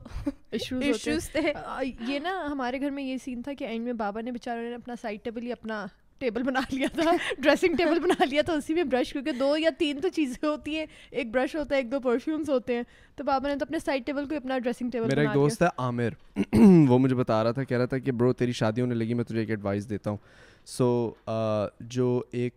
ایشوز 0.52 1.08
ہوتے 1.36 1.42
ہیں 1.48 1.92
یہ 2.08 2.20
نا 2.24 2.40
ہمارے 2.52 2.82
گھر 2.82 2.90
میں 2.98 3.04
یہ 3.04 3.18
سین 3.26 3.42
تھا 3.42 3.54
کہ 3.60 3.68
اینڈ 3.68 3.84
میں 3.86 3.94
بابا 4.06 4.22
نے 4.22 4.32
بیچارے 4.32 4.70
نے 4.70 4.76
اپنا 4.76 4.96
سائڈ 5.02 5.24
ٹیبل 5.26 5.44
ہی 5.44 5.52
اپنا 5.52 5.86
ٹیبل 6.24 6.44
بنا 6.44 6.60
لیا 6.72 6.88
تھا 6.96 7.12
ڈریسنگ 7.44 7.76
ٹیبل 7.78 8.00
بنا 8.04 8.26
لیا 8.30 8.42
تھا 8.46 8.54
اسی 8.54 8.74
میں 8.74 8.84
برش 8.92 9.12
کیونکہ 9.14 9.32
دو 9.40 9.56
یا 9.58 9.70
تین 9.78 10.00
تو 10.02 10.10
چیزیں 10.16 10.48
ہوتی 10.48 10.78
ہیں 10.78 10.86
ایک 11.12 11.32
برش 11.34 11.56
ہوتا 11.56 11.76
ہے 11.76 11.80
ایک 11.80 11.92
دو 11.92 12.00
پرفیومس 12.00 12.50
ہوتے 12.50 12.76
ہیں 12.76 12.84
تو 13.16 13.24
بابا 13.24 13.50
نے 13.50 13.56
تو 13.60 13.66
اپنے 13.66 13.80
سائڈ 13.86 14.06
ٹیبل 14.06 14.26
کو 14.30 14.36
اپنا 14.36 14.58
ڈریسنگ 14.60 14.90
ٹیبل 14.92 15.08
میرا 15.08 15.22
ایک 15.22 15.34
دوست 15.34 15.62
ہے 15.64 15.68
عامر 15.86 16.14
وہ 16.90 17.00
مجھے 17.00 17.16
بتا 17.16 17.44
رہا 17.44 17.52
تھا 17.60 17.64
کہہ 17.64 17.78
رہا 17.78 17.86
تھا 17.94 17.98
کہ 18.08 18.12
برو 18.22 18.34
تیری 18.44 18.52
شادی 18.64 18.82
ہونے 18.82 18.96
لگی 18.96 19.14
میں 19.20 19.24
تجھے 19.30 19.40
ایک 19.40 19.50
ایڈوائس 19.56 19.90
دیتا 19.90 20.10
ہوں 20.10 20.18
سو 20.78 20.90
جو 21.98 22.22
ایک 22.42 22.56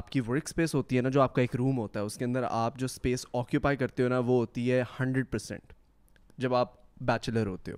آپ 0.00 0.10
کی 0.10 0.20
ورک 0.26 0.42
اسپیس 0.46 0.74
ہوتی 0.74 0.96
ہے 0.96 1.02
نا 1.02 1.08
جو 1.14 1.20
آپ 1.22 1.34
کا 1.34 1.40
ایک 1.42 1.56
روم 1.56 1.78
ہوتا 1.78 2.00
ہے 2.00 2.04
اس 2.04 2.16
کے 2.18 2.24
اندر 2.24 2.44
آپ 2.50 2.78
جو 2.78 2.84
اسپیس 2.90 3.26
آکیوپائی 3.40 3.76
کرتے 3.76 4.02
ہو 4.02 4.08
نا 4.08 4.18
وہ 4.18 4.36
ہوتی 4.38 4.70
ہے 4.72 4.82
ہنڈریڈ 5.00 5.26
پرسینٹ 5.30 5.72
جب 6.44 6.54
آپ 6.54 6.72
بیچلر 7.10 7.46
ہوتے 7.46 7.72
ہو 7.72 7.76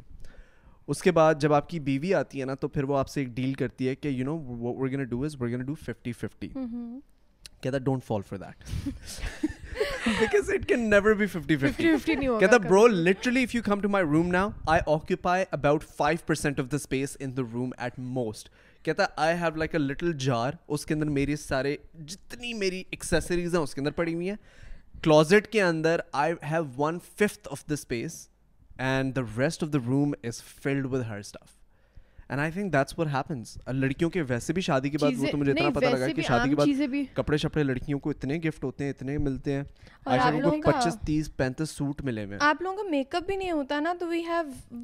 اس 0.90 1.02
کے 1.02 1.10
بعد 1.16 1.34
جب 1.40 1.52
آپ 1.54 1.68
کی 1.68 1.78
بیوی 1.80 2.12
آتی 2.14 2.40
ہے 2.40 2.44
نا 2.46 2.54
تو 2.60 2.68
پھر 2.68 2.84
وہ 2.88 2.96
آپ 2.98 3.08
سے 3.08 3.20
ایک 3.20 3.28
ڈیل 3.34 3.52
کرتی 3.62 3.88
ہے 3.88 3.94
کہ 3.96 4.08
you 4.08 4.24
know 4.24 4.86
gonna 4.90 5.04
do 5.08 5.22
is 5.24 5.36
do 5.66 5.74
fifty 5.84 6.12
fifty 6.12 6.48
کہتا 7.62 7.78
don't 7.78 8.04
fall 8.04 8.22
for 8.28 8.38
that 8.38 8.64
اٹھارا 10.52 11.12
space 16.76 17.16
room 17.52 17.70
at 17.78 17.98
most 18.20 18.48
a 19.06 19.48
little 19.78 20.12
jar 20.26 20.52
اس 20.68 20.84
کے 20.86 20.94
اندر 20.94 21.08
میری 21.10 21.36
سارے 21.36 21.76
جتنی 22.08 22.52
میری 22.64 22.82
ایکسیسریز 22.90 23.54
ہیں 23.54 23.62
اس 23.62 23.74
کے 23.74 23.80
اندر 23.80 23.90
پڑی 24.02 24.14
ہوئی 24.14 24.28
ہیں 24.28 24.36
کلوزٹ 25.02 25.46
کے 25.52 25.62
اندر 25.62 26.00
I 26.24 26.32
have 26.50 26.64
one 26.80 26.98
fifth 27.18 27.48
of 27.52 27.64
the 27.68 27.74
space 27.74 28.26
and 28.78 29.14
the 29.14 29.24
rest 29.24 29.62
of 29.62 29.72
the 29.72 29.80
room 29.80 30.14
is 30.22 30.40
filled 30.40 30.86
with 30.86 31.04
her 31.06 31.22
stuff. 31.22 31.52
And 32.28 32.40
I 32.40 32.50
think 32.52 32.72
that's 32.72 32.98
what 32.98 33.06
happens 33.12 33.56
لڑکیوں 33.74 34.10
کے 34.10 34.22
ویسے 34.28 34.52
بھی 34.52 34.62
شادی 34.62 34.90
کے 34.90 34.98
بعد 35.02 35.18
وہ 35.18 35.26
تو 35.30 35.36
مجھے 35.38 35.52
اتنا 35.52 35.70
پتہ 35.74 35.86
لگا 35.94 36.06
کہ 36.16 36.22
شادی 36.26 36.48
کے 36.48 36.56
بعد 36.56 37.16
کپڑے 37.16 37.36
شپڑے 37.38 37.62
لڑکیوں 37.62 37.98
کو 38.04 38.10
اتنے 38.10 38.36
گفٹ 38.44 38.64
ہوتے 38.64 38.84
ہیں 38.84 38.90
اتنے 38.90 39.16
ملتے 39.24 39.52
ہیں 39.54 39.62
پچیس 40.64 40.96
تیس 41.06 41.30
پینتیس 41.36 41.70
سوٹ 41.76 42.00
ملے 42.04 42.24
ہوئے 42.24 42.38
آپ 42.48 42.62
لوگوں 42.62 42.76
کا 42.82 42.90
میک 42.90 43.14
اپ 43.14 43.26
بھی 43.26 43.36
نہیں 43.36 43.50
ہوتا 43.50 43.80
نا 43.80 43.92
تو 44.00 44.08
وی 44.08 44.20
ہیو 44.24 44.76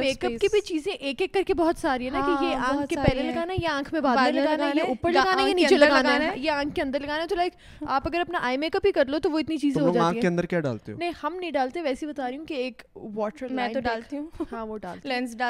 میک 0.00 0.24
اپ 0.24 0.40
کی 0.40 0.48
بھی 0.52 0.60
چیزیں 0.66 0.92
ایک 0.92 1.20
ایک 1.20 1.32
کر 1.34 1.42
کے 1.46 1.54
بہت 1.54 1.78
ساری 1.80 2.06
ہے 2.06 2.10
نا 2.10 2.20
کہ 2.26 2.44
یہ 2.44 2.54
ہاں، 2.54 2.68
آنکھ 2.76 2.88
کے 2.90 2.96
پہلے 2.96 3.22
لگانا 3.30 3.54
یا 3.62 3.72
آنکھ 3.76 3.92
میں 3.92 4.00
بادل 4.00 4.34
لگانا 4.36 4.68
یا 4.76 4.84
اوپر 4.88 5.12
لگانا 5.12 5.46
یا 5.46 5.54
نیچے 5.54 5.76
لگانا 5.76 6.14
ہے 6.24 6.30
یا 6.36 6.58
آنکھ 6.58 6.74
کے 6.74 6.82
اندر 6.82 7.00
لگانا 7.00 7.22
ہے 7.22 7.28
تو 7.28 7.36
لائک 7.36 7.54
آپ 7.86 8.08
اگر 8.08 8.20
اپنا 8.20 8.38
آئی 8.48 8.56
میک 8.64 8.76
اپ 8.76 8.86
ہی 8.86 8.92
کر 8.92 9.06
لو 9.08 9.18
تو 9.22 9.30
وہ 9.30 9.38
اتنی 9.38 9.58
چیزیں 9.64 9.80
ہو 9.82 9.86
جاتی 9.86 9.98
ہیں 9.98 10.04
آنکھ 10.06 10.20
کے 10.20 10.26
اندر 10.28 10.46
کیا 10.52 10.60
ڈالتے 10.68 10.92
ہو 10.92 10.98
نہیں 10.98 11.12
ہم 11.22 11.36
نہیں 11.40 11.50
ڈالتے 11.58 11.82
ویسے 11.82 12.06
بتا 12.06 12.28
رہی 12.30 12.36
ہوں 12.36 12.44
کہ 12.46 12.54
ایک 12.54 12.82
واٹر 13.14 13.52
میں 13.60 13.68
تو 13.74 13.80
ڈالتی 13.88 14.16
ہوں 14.18 14.26
ہاں 14.52 14.66
وہ 14.66 14.78
ڈالتے 14.82 15.08
ہیں 15.08 15.14
لینس 15.14 15.36
ڈال 15.38 15.49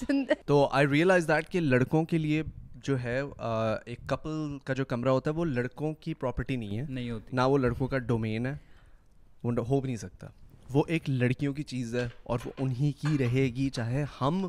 پسند 0.00 0.30
ہے 0.30 0.34
تو 0.46 0.66
آئی 0.78 0.86
ریئلائز 0.90 1.28
دیٹ 1.28 1.48
کہ 1.50 1.60
لڑکوں 1.60 2.04
کے 2.12 2.18
لیے 2.18 2.42
جو 2.84 2.98
ہے 3.02 3.20
ایک 3.38 4.00
کپل 4.08 4.56
کا 4.64 4.74
جو 4.74 4.84
کمرہ 4.92 5.08
ہوتا 5.08 5.30
ہے 5.30 5.36
وہ 5.36 5.44
لڑکوں 5.44 5.92
کی 6.00 6.14
پراپرٹی 6.20 6.56
نہیں 6.56 6.78
ہے 6.78 6.84
نہیں 6.88 7.10
ہوتی 7.10 7.36
نہ 7.36 7.40
وہ 7.50 7.58
لڑکوں 7.58 7.88
کا 7.94 7.98
ڈومین 8.12 8.46
ہے 8.46 8.54
وہ 9.42 9.52
ہو 9.68 9.80
بھی 9.80 9.86
نہیں 9.86 9.96
سکتا 9.96 10.26
وہ 10.74 10.82
ایک 10.94 11.08
لڑکیوں 11.10 11.52
کی 11.54 11.62
چیز 11.72 11.94
ہے 11.96 12.06
اور 12.32 12.38
وہ 12.44 12.50
انہی 12.62 12.90
کی 13.00 13.16
رہے 13.18 13.44
گی 13.56 13.68
چاہے 13.74 14.04
ہم 14.20 14.46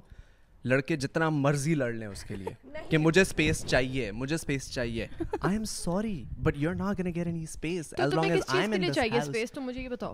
لڑکے 0.70 0.96
جتنا 1.04 1.30
مرضی 1.30 1.76
لڑ 1.76 1.92
لیں 1.94 2.08
اس 2.08 2.24
کے 2.28 2.36
لیے 2.36 2.54
کہ 2.90 2.98
مجھے 2.98 3.22
اسپیس 3.22 3.66
چاہیے 3.66 4.12
مجھے 4.22 4.34
اسپیس 4.36 4.72
چاہیے 4.74 5.08
I 5.40 5.56
am 5.56 5.64
sorry 5.74 6.24
but 6.44 6.58
you 6.58 6.70
are 6.70 6.76
not 6.76 7.00
gonna 7.00 7.14
get 7.16 7.28
space 7.34 7.94
as 7.98 8.14
long 8.14 8.32
as 8.32 8.42
I 8.48 8.68
am 8.72 8.92
چاہیے 8.92 9.18
اسپیس 9.20 9.52
تو 9.52 9.62
مجھے 9.62 9.82
یہ 9.82 9.90
بتاؤ 9.90 10.14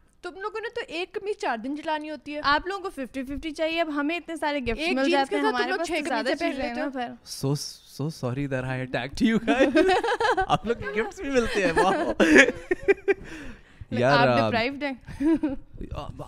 تم 0.23 0.31
لوگوں 0.41 0.59
نے 0.61 0.69
تو 0.75 0.81
ایک 0.97 1.13
کمیز 1.13 1.37
چار 1.41 1.57
دن 1.63 1.75
جلانی 1.75 2.09
ہوتی 2.09 2.35
ہے 2.35 2.41
آپ 2.53 2.67
لوگوں 2.67 2.83
کو 2.83 2.89
ففٹی 2.95 3.23
ففٹی 3.23 3.51
چاہیے 3.59 3.79
اب 3.81 3.87
ہمیں 3.95 4.15
اتنے 4.17 4.35
سارے 4.35 5.31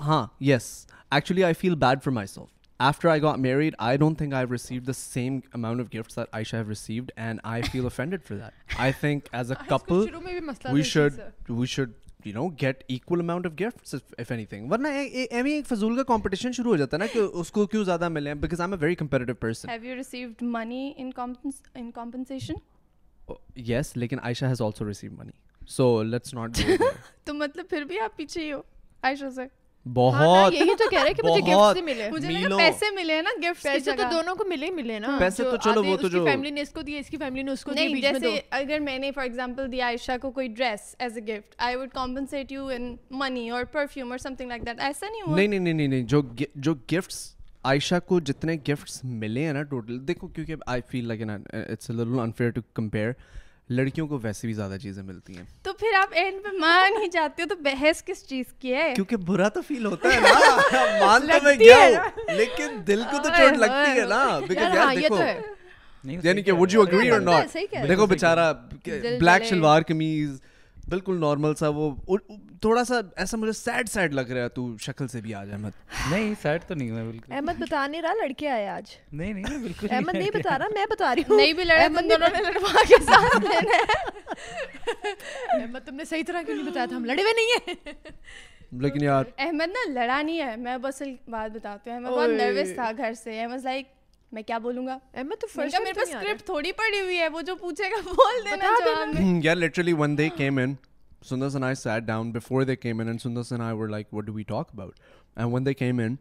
ہاں 0.05 0.25
you 12.25 12.31
you 12.31 12.37
know 12.41 12.47
get 12.61 12.83
equal 12.93 13.21
amount 13.21 13.45
of 13.65 13.93
of 14.19 14.31
any 14.31 14.45
thing 14.45 14.71
ورنہ 14.71 14.87
ایم 14.87 15.27
ایم 15.31 15.45
ایک 15.45 15.65
فضول 15.67 15.95
کا 15.97 16.03
کمپٹیشن 16.15 16.51
شروع 16.57 16.71
ہو 16.71 16.75
جاتا 16.77 16.97
ہے 16.97 17.01
نا 17.01 17.05
کہ 17.13 17.19
اس 17.39 17.51
کو 17.51 17.65
کیوں 17.73 17.83
زیادہ 17.83 18.09
ملے 18.09 18.29
ہیں 18.29 18.35
because 18.41 18.61
I 18.61 18.73
a 18.73 18.83
very 18.85 19.33
person 19.39 19.69
have 19.69 19.95
received 19.95 20.43
money 20.43 20.91
money 20.97 21.11
in 21.17 21.33
in 21.75 21.89
compensation 21.95 23.33
yes 23.69 23.95
لیکن 23.97 24.19
Ayesha 24.23 24.45
has 24.45 24.61
also 24.61 24.87
receive 24.87 25.23
so 25.77 26.01
let's 26.03 26.33
not 26.33 26.57
تو 27.25 27.33
مطلب 27.33 27.69
پھر 27.69 27.83
بھی 27.87 27.99
آپ 28.03 28.17
پیچھے 28.17 28.43
ہی 28.45 28.51
ہو 28.51 28.61
عائشہ 29.03 29.29
سے 29.35 29.43
میں 29.85 30.47
نے 30.65 31.13
کو 40.21 40.31
کوئی 40.31 40.51
منی 43.17 43.49
اور 43.49 43.63
پرفیوم 43.71 44.13
اور 48.07 48.21
جتنے 48.25 48.55
گفٹس 48.67 49.03
ملے 49.03 49.51
لڑکیوں 53.69 54.07
کو 54.07 54.19
ویسے 54.21 54.47
بھی 54.47 54.53
زیادہ 54.53 54.77
چیزیں 54.81 55.01
ملتی 55.03 55.35
ہیں 55.37 55.43
تو 55.63 55.73
پھر 55.79 55.93
آپ 55.99 56.13
اینڈ 56.21 56.43
پہ 56.43 56.49
مان 56.59 57.01
ہی 57.01 57.07
جاتے 57.11 57.43
ہو 57.43 57.47
تو 57.49 57.55
بحث 57.63 58.03
کس 58.05 58.25
چیز 58.27 58.51
کی 58.59 58.73
ہے 58.73 58.91
کیونکہ 58.95 59.17
برا 59.27 59.47
تو 59.55 59.61
فیل 59.67 59.85
ہوتا 59.85 60.09
ہے 60.13 60.19
نا 60.19 61.05
مان 61.05 61.29
ہوں 61.31 62.35
لیکن 62.35 62.77
دل 62.87 63.01
کو 63.11 63.17
تو 63.23 63.29
چوٹ 63.37 63.57
لگتی 63.57 63.99
ہے 63.99 64.05
نا 64.09 64.39
بیکاز 64.47 64.77
ہاں، 64.77 64.93
دیکھو 64.95 65.23
یعنی 66.27 67.77
دیکھو 67.87 68.05
بیچارہ 68.05 68.51
بلیک 69.19 69.45
شلوار 69.49 69.81
کمیز 69.87 70.39
بالکل 70.89 71.19
نارمل 71.19 71.53
سا 71.59 71.67
وہ 71.75 71.89
تھوڑا 72.61 72.83
سا 72.85 72.99
ایسا 73.23 73.37
مجھے 73.37 73.51
سیڈ 73.57 73.89
سیڈ 73.89 74.13
لگ 74.13 74.31
رہا 74.31 74.43
ہے 74.43 74.49
تو 74.55 74.65
شکل 74.85 75.07
سے 75.13 75.21
بھی 75.21 75.33
آج 75.35 75.51
احمد 75.51 75.71
نہیں 76.11 76.33
سیڈ 76.41 76.63
تو 76.67 76.73
نہیں 76.73 76.89
ہوا 76.91 77.03
بالکل 77.03 77.31
احمد 77.35 77.61
بتا 77.61 77.85
نہیں 77.87 78.01
رہا 78.01 78.13
لڑکے 78.23 78.47
آئے 78.49 78.67
آج 78.67 78.91
نہیں 79.21 79.33
نہیں 79.33 79.57
بالکل 79.63 79.87
احمد 79.95 80.13
نہیں 80.17 80.31
بتا 80.33 80.57
رہا 80.59 80.73
میں 80.73 80.85
بتا 80.91 81.13
رہی 81.15 81.23
ہوں 81.29 81.37
نہیں 81.37 81.53
بھی 81.59 81.63
لڑے 81.63 81.83
احمد 81.83 82.09
دونوں 82.11 82.29
نے 82.33 82.43
لڑوا 82.47 82.83
کے 82.87 83.03
ساتھ 83.05 83.37
لینا 83.45 83.83
ہے 83.83 85.61
احمد 85.61 85.79
تم 85.85 85.95
نے 85.95 86.05
صحیح 86.09 86.23
طرح 86.27 86.41
کیوں 86.45 86.55
نہیں 86.55 86.69
بتایا 86.69 86.85
تھا 86.85 86.95
ہم 86.95 87.05
لڑے 87.05 87.21
ہوئے 87.21 87.33
نہیں 87.41 87.55
ہیں 87.67 88.01
لیکن 88.81 89.03
یار 89.03 89.25
احمد 89.47 89.75
نا 89.77 89.89
لڑا 89.91 90.21
نہیں 90.21 90.39
ہے 90.41 90.55
میں 90.57 90.77
بس 90.87 91.01
بات 91.29 91.55
بتاتی 91.55 91.89
ہوں 91.89 91.97
احمد 91.97 92.09
بہت 92.17 92.29
نروس 92.39 92.73
تھا 92.75 92.91
گھر 92.97 93.13
سے 93.23 93.41
احمد 93.41 93.65
لائک 93.65 93.87
میں 94.33 94.41
کیا 94.47 94.57
بولوں 94.63 94.85
گا 94.85 94.97
احمد 95.13 95.41
تو 95.41 95.47
فرسٹ 95.53 95.79
میرے 95.81 95.93
پاس 95.99 96.09
اسکرپٹ 96.15 96.45
تھوڑی 96.45 96.71
پڑی 96.77 96.99
ہوئی 96.99 97.17
ہے 97.19 97.27
وہ 97.35 97.41
جو 97.49 97.55
پوچھے 97.55 97.89
گا 97.91 97.99
بول 98.05 98.41
دینا 98.49 98.71
جواب 98.85 99.43
یا 99.45 99.53
literally 99.53 99.93
when 99.97 100.17
they 100.17 100.27
came 100.37 100.57
in 100.63 100.73
سندر 101.29 101.49
سن 101.49 101.63
I 101.63 101.75
sat 101.83 102.03
down 102.07 102.31
before 102.31 102.63
they 102.71 102.75
came 102.75 102.99
in 102.99 103.07
and 103.07 103.21
سندر 103.21 103.43
سن 103.49 103.61
I 103.67 103.75
were 103.81 103.87
like 103.95 104.13
what 104.13 104.25
do 104.25 104.33
we 104.33 104.43
talk 104.53 104.69
about 104.73 104.99
and 105.35 105.53
when 105.53 105.65
they 105.65 105.73
came 105.83 105.99
in 106.05 106.15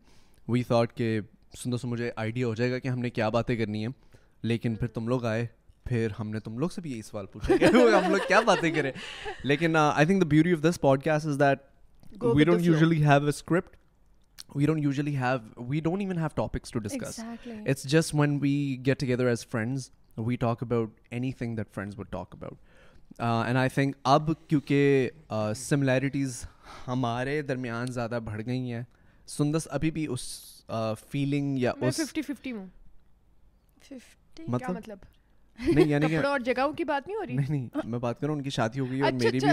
we 0.48 0.62
thought 0.72 0.92
کہ 0.96 1.18
سندر 1.62 1.76
سن 1.82 1.88
مجھے 1.88 2.10
آئیڈیا 2.24 2.46
ہو 2.46 2.54
جائے 2.60 2.70
گا 2.72 2.78
کہ 2.78 2.88
ہم 2.88 2.98
نے 3.06 3.10
کیا 3.20 3.28
باتیں 3.38 3.56
کرنی 3.56 3.84
ہیں 3.86 3.92
لیکن 4.52 4.74
پھر 4.76 4.88
تم 4.98 5.08
لوگ 5.08 5.24
آئے 5.32 5.46
پھر 5.88 6.08
ہم 6.20 6.28
نے 6.30 6.40
تم 6.40 6.58
لوگ 6.58 6.68
سے 6.74 6.80
بھی 6.80 6.92
یہی 6.92 7.02
سوال 7.02 7.26
پوچھا 7.32 7.54
ہم 7.64 8.10
لوگ 8.10 8.26
کیا 8.28 8.40
باتیں 8.52 8.70
کریں 8.74 8.92
لیکن 9.52 9.76
I 9.76 10.06
think 10.06 10.22
the 10.22 10.26
beauty 10.36 10.52
of 10.52 10.62
this 10.70 10.80
podcast 11.04 11.26
is 11.26 11.40
that 11.40 12.24
we 12.36 12.44
don't 12.44 12.64
usually 12.66 13.04
have 13.04 13.22
a 13.22 13.28
script 13.38 13.76
اب 14.52 14.62
کیونکہ 24.48 25.10
سملیرٹیز 25.56 26.44
ہمارے 26.86 27.40
درمیان 27.48 27.86
زیادہ 27.92 28.18
بڑھ 28.24 28.42
گئی 28.46 28.72
ہیں 28.72 28.82
سندس 29.36 29.68
ابھی 29.70 29.90
بھی 29.98 30.06
اس 30.12 30.22
فیلنگ 31.10 31.58
یا 31.58 31.72
مطلب 34.48 34.98
یعنی 35.86 36.16
اور 36.16 36.40
جگہوں 36.44 36.72
کی 36.76 36.84
بات 36.84 37.06
نہیں 37.08 37.16
ہو 37.16 37.26
رہی 37.26 37.38
ہوں 37.38 38.40
جو 39.40 39.52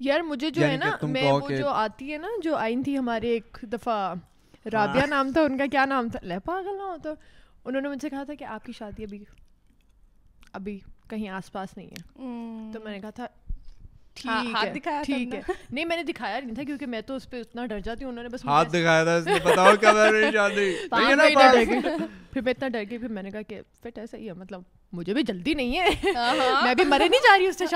یعنی 0.00 0.76
نا 0.76 0.94
جو 1.48 1.68
آتی 1.68 2.12
ہے 2.12 2.18
نا 2.18 2.28
جو 2.44 2.56
آئی 2.56 2.82
تھی 2.84 2.96
ہمارے 2.98 3.28
ایک 3.32 3.58
دفعہ 3.72 4.14
رابعہ 4.72 5.06
نام 5.08 5.32
تھا 5.32 5.40
ان 5.44 5.58
کا 5.58 5.66
کیا 5.70 5.84
نام 5.84 6.08
تھا 6.12 6.20
لے 6.26 6.38
پاگل 6.44 6.80
ہو 6.80 6.94
تو 7.02 7.14
انہوں 7.64 7.80
نے 7.82 7.88
مجھے 7.88 8.08
کہا 8.10 8.24
تھا 8.24 8.34
کہ 8.38 8.44
آپ 8.58 8.64
کی 8.64 8.72
شادی 8.78 9.04
ابھی 9.04 9.24
ابھی 10.52 10.78
کہیں 11.10 11.28
آس 11.28 11.52
پاس 11.52 11.76
نہیں 11.76 11.86
ہے 11.90 12.04
تو 12.72 12.80
میں 12.84 12.92
نے 12.92 13.00
کہا 13.00 13.10
تھا 13.14 13.26
ہاں، 14.26 14.42
ہاتھ 14.54 14.68
دکھا 14.74 14.90
ٹھیک 15.06 15.34
ہے 15.34 15.40
نہیں 15.70 15.84
میں 15.84 15.96
نے 15.96 16.02
دکھایا 16.12 16.38
نہیں 16.40 16.54
تھا 16.54 16.62
کیونکہ 16.66 16.86
میں 16.86 17.00
تو 17.06 17.14
اس 17.16 17.28
پہ 17.30 17.40
اتنا 17.40 17.66
ڈر 17.66 17.80
جاتی 17.84 18.04
پھر 18.04 18.12
میں 22.42 22.52
اتنا 22.54 22.68
ڈر 22.68 22.82
گئی 22.90 22.98
میں 23.08 23.22
نے 23.22 23.30
کہا 23.30 23.42
مطلب 24.38 24.60
مجھے 24.96 25.14
بھی 25.14 25.22
جلدی 25.26 25.54
نہیں 25.54 25.78
ہے 25.78 25.86
ہاں، 26.16 26.34
ہاں۔ 26.38 26.62
میں 26.62 26.74
بھی 26.74 26.84
مرے 26.84 27.08
نہیں 27.08 27.20
جا 27.24 27.34
رہی 27.38 27.46
تو 27.52 27.66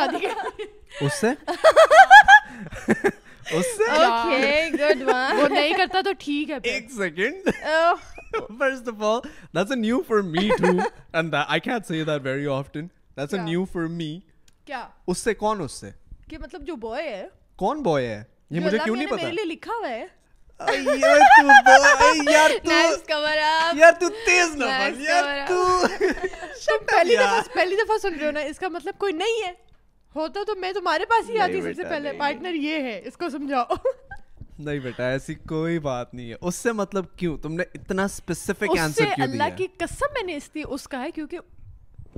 کہ 16.32 16.38
مطلب 16.44 16.62
جو 16.66 16.74
بوائے 16.82 17.08
ہے 17.14 17.26
کون 17.62 17.80
بوائے 17.82 18.06
ہے 18.08 18.22
یہ 18.56 18.60
مجھے 18.64 18.78
کیوں 18.84 18.94
نہیں 18.96 19.06
پتا 19.08 19.16
میرے 19.22 19.30
لیے 19.36 19.44
لکھا 19.54 19.72
ہوا 19.78 19.88
ہے 19.88 20.06
پہلی 26.90 27.76
دفعہ 27.82 27.98
سن 28.02 28.14
رہے 28.14 28.24
ہو 28.26 28.30
نا 28.30 28.40
اس 28.40 28.58
کا 28.58 28.68
مطلب 28.68 28.98
کوئی 28.98 29.12
نہیں 29.12 29.46
ہے 29.46 29.52
ہوتا 30.16 30.40
تو 30.46 30.54
میں 30.60 30.72
تمہارے 30.80 31.04
پاس 31.10 31.28
ہی 31.30 31.38
آتی 31.40 31.60
سب 31.62 31.72
سے 31.76 31.84
پہلے 31.90 32.12
پارٹنر 32.18 32.54
یہ 32.64 32.82
ہے 32.90 33.00
اس 33.06 33.16
کو 33.22 33.30
سمجھاؤ 33.38 33.76
نہیں 33.86 34.78
بیٹا 34.86 35.08
ایسی 35.10 35.34
کوئی 35.52 35.78
بات 35.92 36.14
نہیں 36.14 36.30
ہے 36.30 36.36
اس 36.48 36.54
سے 36.66 36.72
مطلب 36.84 37.04
کیوں 37.20 37.36
تم 37.42 37.54
نے 37.60 37.64
اتنا 37.80 38.04
اسپیسیفک 38.14 38.78
آنسر 38.82 39.04
کیوں 39.16 39.26
دیا 39.26 39.32
اللہ 39.44 39.56
کی 39.58 39.66
قسم 39.84 40.12
میں 40.16 40.22
نے 40.32 40.36
اس 40.36 40.50
لیے 40.54 40.64
اس 40.76 40.86
کا 40.94 41.00
ہے 41.02 41.10
کیونکہ 41.14 41.38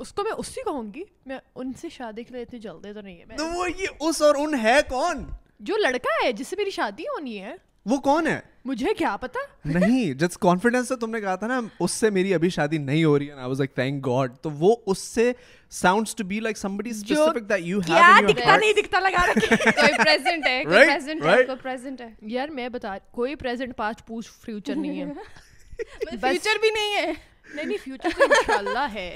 اس 0.01 0.13
کو 0.13 0.23
میں 0.23 0.33
اسی 0.39 0.63
کہوں 0.65 0.83
گی 0.95 1.03
میں 1.27 1.39
ان 1.55 1.73
سے 1.81 1.89
شادی 1.97 2.23
کے 2.25 2.33
لیے 2.35 2.43
اتنی 2.43 2.59
جلدی 2.61 2.93
تو 2.93 3.01
نہیں 3.01 3.19
ہے 3.21 3.37
تو 3.37 3.47
وہ 3.59 3.71
یہ 3.79 4.03
اس 4.09 4.23
اور 4.23 4.35
ان 4.39 4.55
ہے 4.63 4.79
کون 4.89 5.25
جو 5.71 5.77
لڑکا 5.83 6.25
ہے 6.25 6.33
جس 6.39 6.49
سے 6.49 6.57
میری 6.59 6.71
شادی 6.81 7.03
ہونی 7.15 7.41
ہے 7.43 7.55
وہ 7.91 7.97
کون 8.05 8.27
ہے 8.27 8.39
مجھے 8.65 8.93
کیا 8.99 9.17
پتا 9.21 9.41
نہیں 9.65 10.13
جس 10.19 10.39
کانفیڈینس 10.41 10.89
سے 10.89 10.97
تم 11.01 11.11
نے 11.11 11.21
کہا 11.21 11.35
تھا 11.41 11.47
نا 11.47 11.61
اس 11.87 11.91
سے 12.03 12.11
میری 12.19 12.33
ابھی 12.35 12.49
شادی 12.51 12.79
نہیں 12.79 13.05
ہو 13.05 13.19
رہی 13.19 13.29
ہے 13.31 13.35
نا 13.37 13.47
واز 13.47 13.59
لائک 13.61 13.75
تھینک 13.75 14.07
گاڈ 14.07 14.37
تو 14.43 14.51
وہ 14.59 14.75
اس 14.93 14.99
سے 15.15 15.33
sounds 15.81 16.15
to 16.17 16.25
be 16.27 16.41
like 16.41 16.59
somebody 16.59 16.91
specific 16.91 17.49
that 17.51 17.61
you 17.65 17.79
have 17.89 17.97
کیا 17.97 18.21
دکھتا 18.29 18.57
نہیں 18.57 18.73
دکھتا 18.81 19.01
لگا 19.01 19.27
رکھے 19.33 19.57
کوئی 19.77 19.93
پریزنٹ 20.05 20.47
ہے 20.47 20.63
کوئی 20.65 20.87
پریزنٹ 20.87 21.25
ہے 21.27 21.37
کوئی 21.47 21.57
پریزنٹ 21.63 22.01
ہے 22.01 22.09
یار 22.37 22.49
میں 22.61 22.69
بتا 22.79 22.97
کوئی 23.21 23.35
پریزنٹ 23.45 23.77
پاسٹ 23.77 24.07
پوچھ 24.07 24.31
فیوچر 24.45 24.77
نہیں 24.77 25.01
ہے 25.01 26.17
فیوچر 26.21 26.61
بھی 26.61 26.71
نہیں 26.81 26.95
ہے 26.97 27.13
نہیں 27.55 27.67
نہیں 27.67 27.79
فیوچر 27.85 28.21
انشاءاللہ 28.31 28.87
ہے 28.95 29.09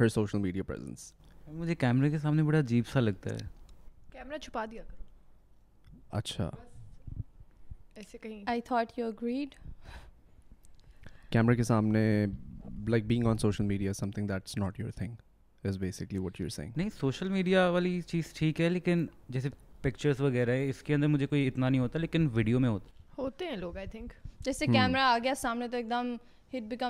her 0.00 0.08
social 0.08 0.38
media 0.40 0.62
presence 0.66 1.12
مجھے 1.60 1.74
کیمرے 1.74 2.08
کے 2.10 2.18
سامنے 2.18 2.42
بڑا 2.42 2.58
عجیب 2.58 2.86
سا 2.92 3.00
لگتا 3.00 3.30
ہے 3.34 3.46
کیمرہ 4.12 4.38
چھپا 4.42 4.64
دیا 4.70 4.82
کرو 4.88 5.02
اچھا 6.16 6.48
ایسے 7.96 8.18
کہیں 8.18 8.42
آئی 8.50 8.60
تھاٹ 8.68 8.98
یو 8.98 9.06
اگریڈ 9.06 9.54
کیمرے 11.32 11.56
کے 11.56 11.62
سامنے 11.72 12.02
like 12.88 13.06
being 13.06 13.26
on 13.26 13.38
social 13.38 13.64
media 13.64 13.92
something 14.10 14.26
that's 14.28 14.56
not 14.58 14.80
your 14.80 14.90
thing 15.00 15.14
is 15.68 15.78
basically 15.78 16.18
what 16.18 16.40
you 16.40 16.48
saying 16.56 16.72
نہیں 16.76 16.88
سوشل 17.00 17.28
میڈیا 17.36 17.68
والی 17.76 18.00
چیز 18.12 18.32
ٹھیک 18.38 18.60
ہے 18.60 18.68
لیکن 18.70 19.06
جیسے 19.36 19.48
پکچرس 19.82 20.20
وغیرہ 20.20 20.50
ہے 20.56 20.68
اس 20.70 20.82
کے 20.82 20.94
اندر 20.94 21.06
مجھے 21.16 21.26
کوئی 21.26 21.46
اتنا 21.48 21.68
نہیں 21.68 21.80
ہوتا 21.80 21.98
لیکن 21.98 22.28
ویڈیو 22.34 22.60
میں 22.60 22.68
ہوتا 22.68 22.98
ہوتے 23.22 23.46
ہیں 23.48 23.56
لوگ 23.56 23.76
آئی 23.76 23.86
تھنک 23.92 24.12
جیسے 24.44 24.64
hmm۔ 24.66 24.74
کیمرہ 24.74 25.00
آ 25.10 25.16
گیا 25.24 25.34
سامنے 25.40 25.68
تو 25.68 25.76
ایک 25.76 25.90
دم 25.90 26.14
تمہارے 26.52 26.84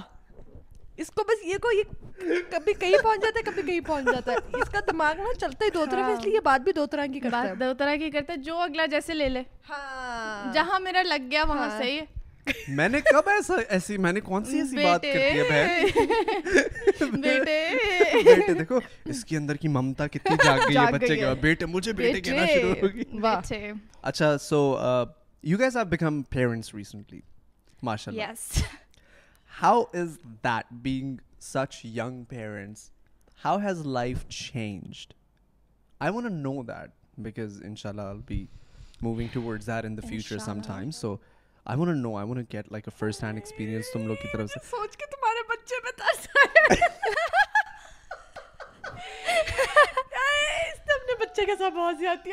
اس 1.02 1.10
کو 1.16 1.22
بس 1.26 1.44
یہ 1.46 1.58
کوئی 1.62 1.82
کبھی 2.50 2.72
کہیں 2.78 2.94
پہنچ 3.02 3.20
جاتا 3.24 3.38
ہے 3.38 3.42
کبھی 3.50 3.62
کہیں 3.62 3.80
پہنچ 3.86 4.04
جاتا 4.14 4.32
ہے 4.32 4.60
اس 4.62 4.68
کا 4.70 4.78
دماغ 4.86 5.18
نا 5.22 5.34
چلتا 5.40 5.64
ہی 5.64 5.70
دو 5.74 5.84
طرح 5.90 6.08
اس 6.12 6.24
لیے 6.24 6.40
بات 6.48 6.60
بھی 6.60 6.72
دو 6.78 6.86
طرح 6.94 7.06
کی 7.12 7.20
کرتا 7.20 7.42
ہے 7.48 7.54
دو 7.60 7.72
طرح 7.78 7.94
کی 8.00 8.10
کرتا 8.10 8.32
ہے 8.32 8.38
جو 8.48 8.56
اگلا 8.64 8.86
جیسے 8.94 9.14
لے 9.14 9.28
لے 9.28 9.42
ہاں۔ 9.68 10.52
جہاں 10.54 10.80
میرا 10.88 11.02
لگ 11.08 11.30
گیا 11.30 11.44
وہاں 11.48 11.68
ہاں۔ 11.68 11.78
سے 11.82 11.90
ہی 11.92 12.00
میں 12.74 12.88
نے 12.88 13.00
کب 13.10 13.28
ایسا 13.28 13.54
ایسی 13.76 13.96
میں 14.06 14.12
نے 14.12 14.20
کون 14.30 14.44
سی 14.44 14.58
ایسی 14.58 14.76
بات 14.82 15.02
کر 15.02 15.20
ہے 15.20 15.84
بہن 16.98 17.20
بیٹے 17.20 18.10
بیٹے 18.34 18.52
دیکھو 18.54 18.78
اس 19.14 19.24
کے 19.24 19.36
اندر 19.36 19.56
کی 19.64 19.68
ممتا 19.76 20.06
کتنی 20.16 20.36
جاگ 20.44 20.58
گئی 20.68 20.76
ہے 20.76 20.90
بچے 20.98 21.16
کے 21.16 21.26
بیٹے 21.40 21.66
مجھے 21.76 21.92
بیٹے 22.02 22.20
کہنا 22.30 22.46
شروع 22.46 22.74
ہو 22.82 23.22
گئی 23.22 23.72
اچھا 24.02 24.36
so 24.48 24.62
you 25.50 25.58
guess 25.58 25.76
have 25.76 25.84
become 25.96 26.22
parents 26.36 26.74
recently 26.74 27.20
ماشاء 27.86 28.12
اللہ 28.12 28.60
housing 29.60 31.14
such 31.42 31.78
young 31.84 32.22
parents 32.28 32.90
how 33.44 33.56
has 33.66 33.80
life 33.86 34.24
changed 34.28 35.12
I 36.00 36.12
want 36.14 36.30
know 36.44 36.52
that 36.68 36.90
book 37.24 37.38
ان 37.64 37.74
شاء 37.76 37.90
اللہ 37.90 38.30
گیٹ 42.52 42.68
لائک 42.74 42.88
ہینڈ 43.22 43.38
ایکسپیرینس 43.38 43.92
تم 43.92 44.06
لوگ 44.06 44.16
سے 44.22 45.06
تمہارے 51.56 52.32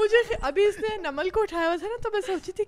مجھے 0.00 0.18
ابھی 0.50 0.64
اس 0.66 0.76
نے 0.78 0.90
نمل 1.02 1.28
کو 1.36 1.42
اٹھایا 1.42 1.66
ہوا 1.68 1.76
تھا 1.80 1.88
نا 1.94 1.98
تو 2.02 2.08
میں 2.12 2.20
سوچی 2.26 2.52
تھی 2.52 2.64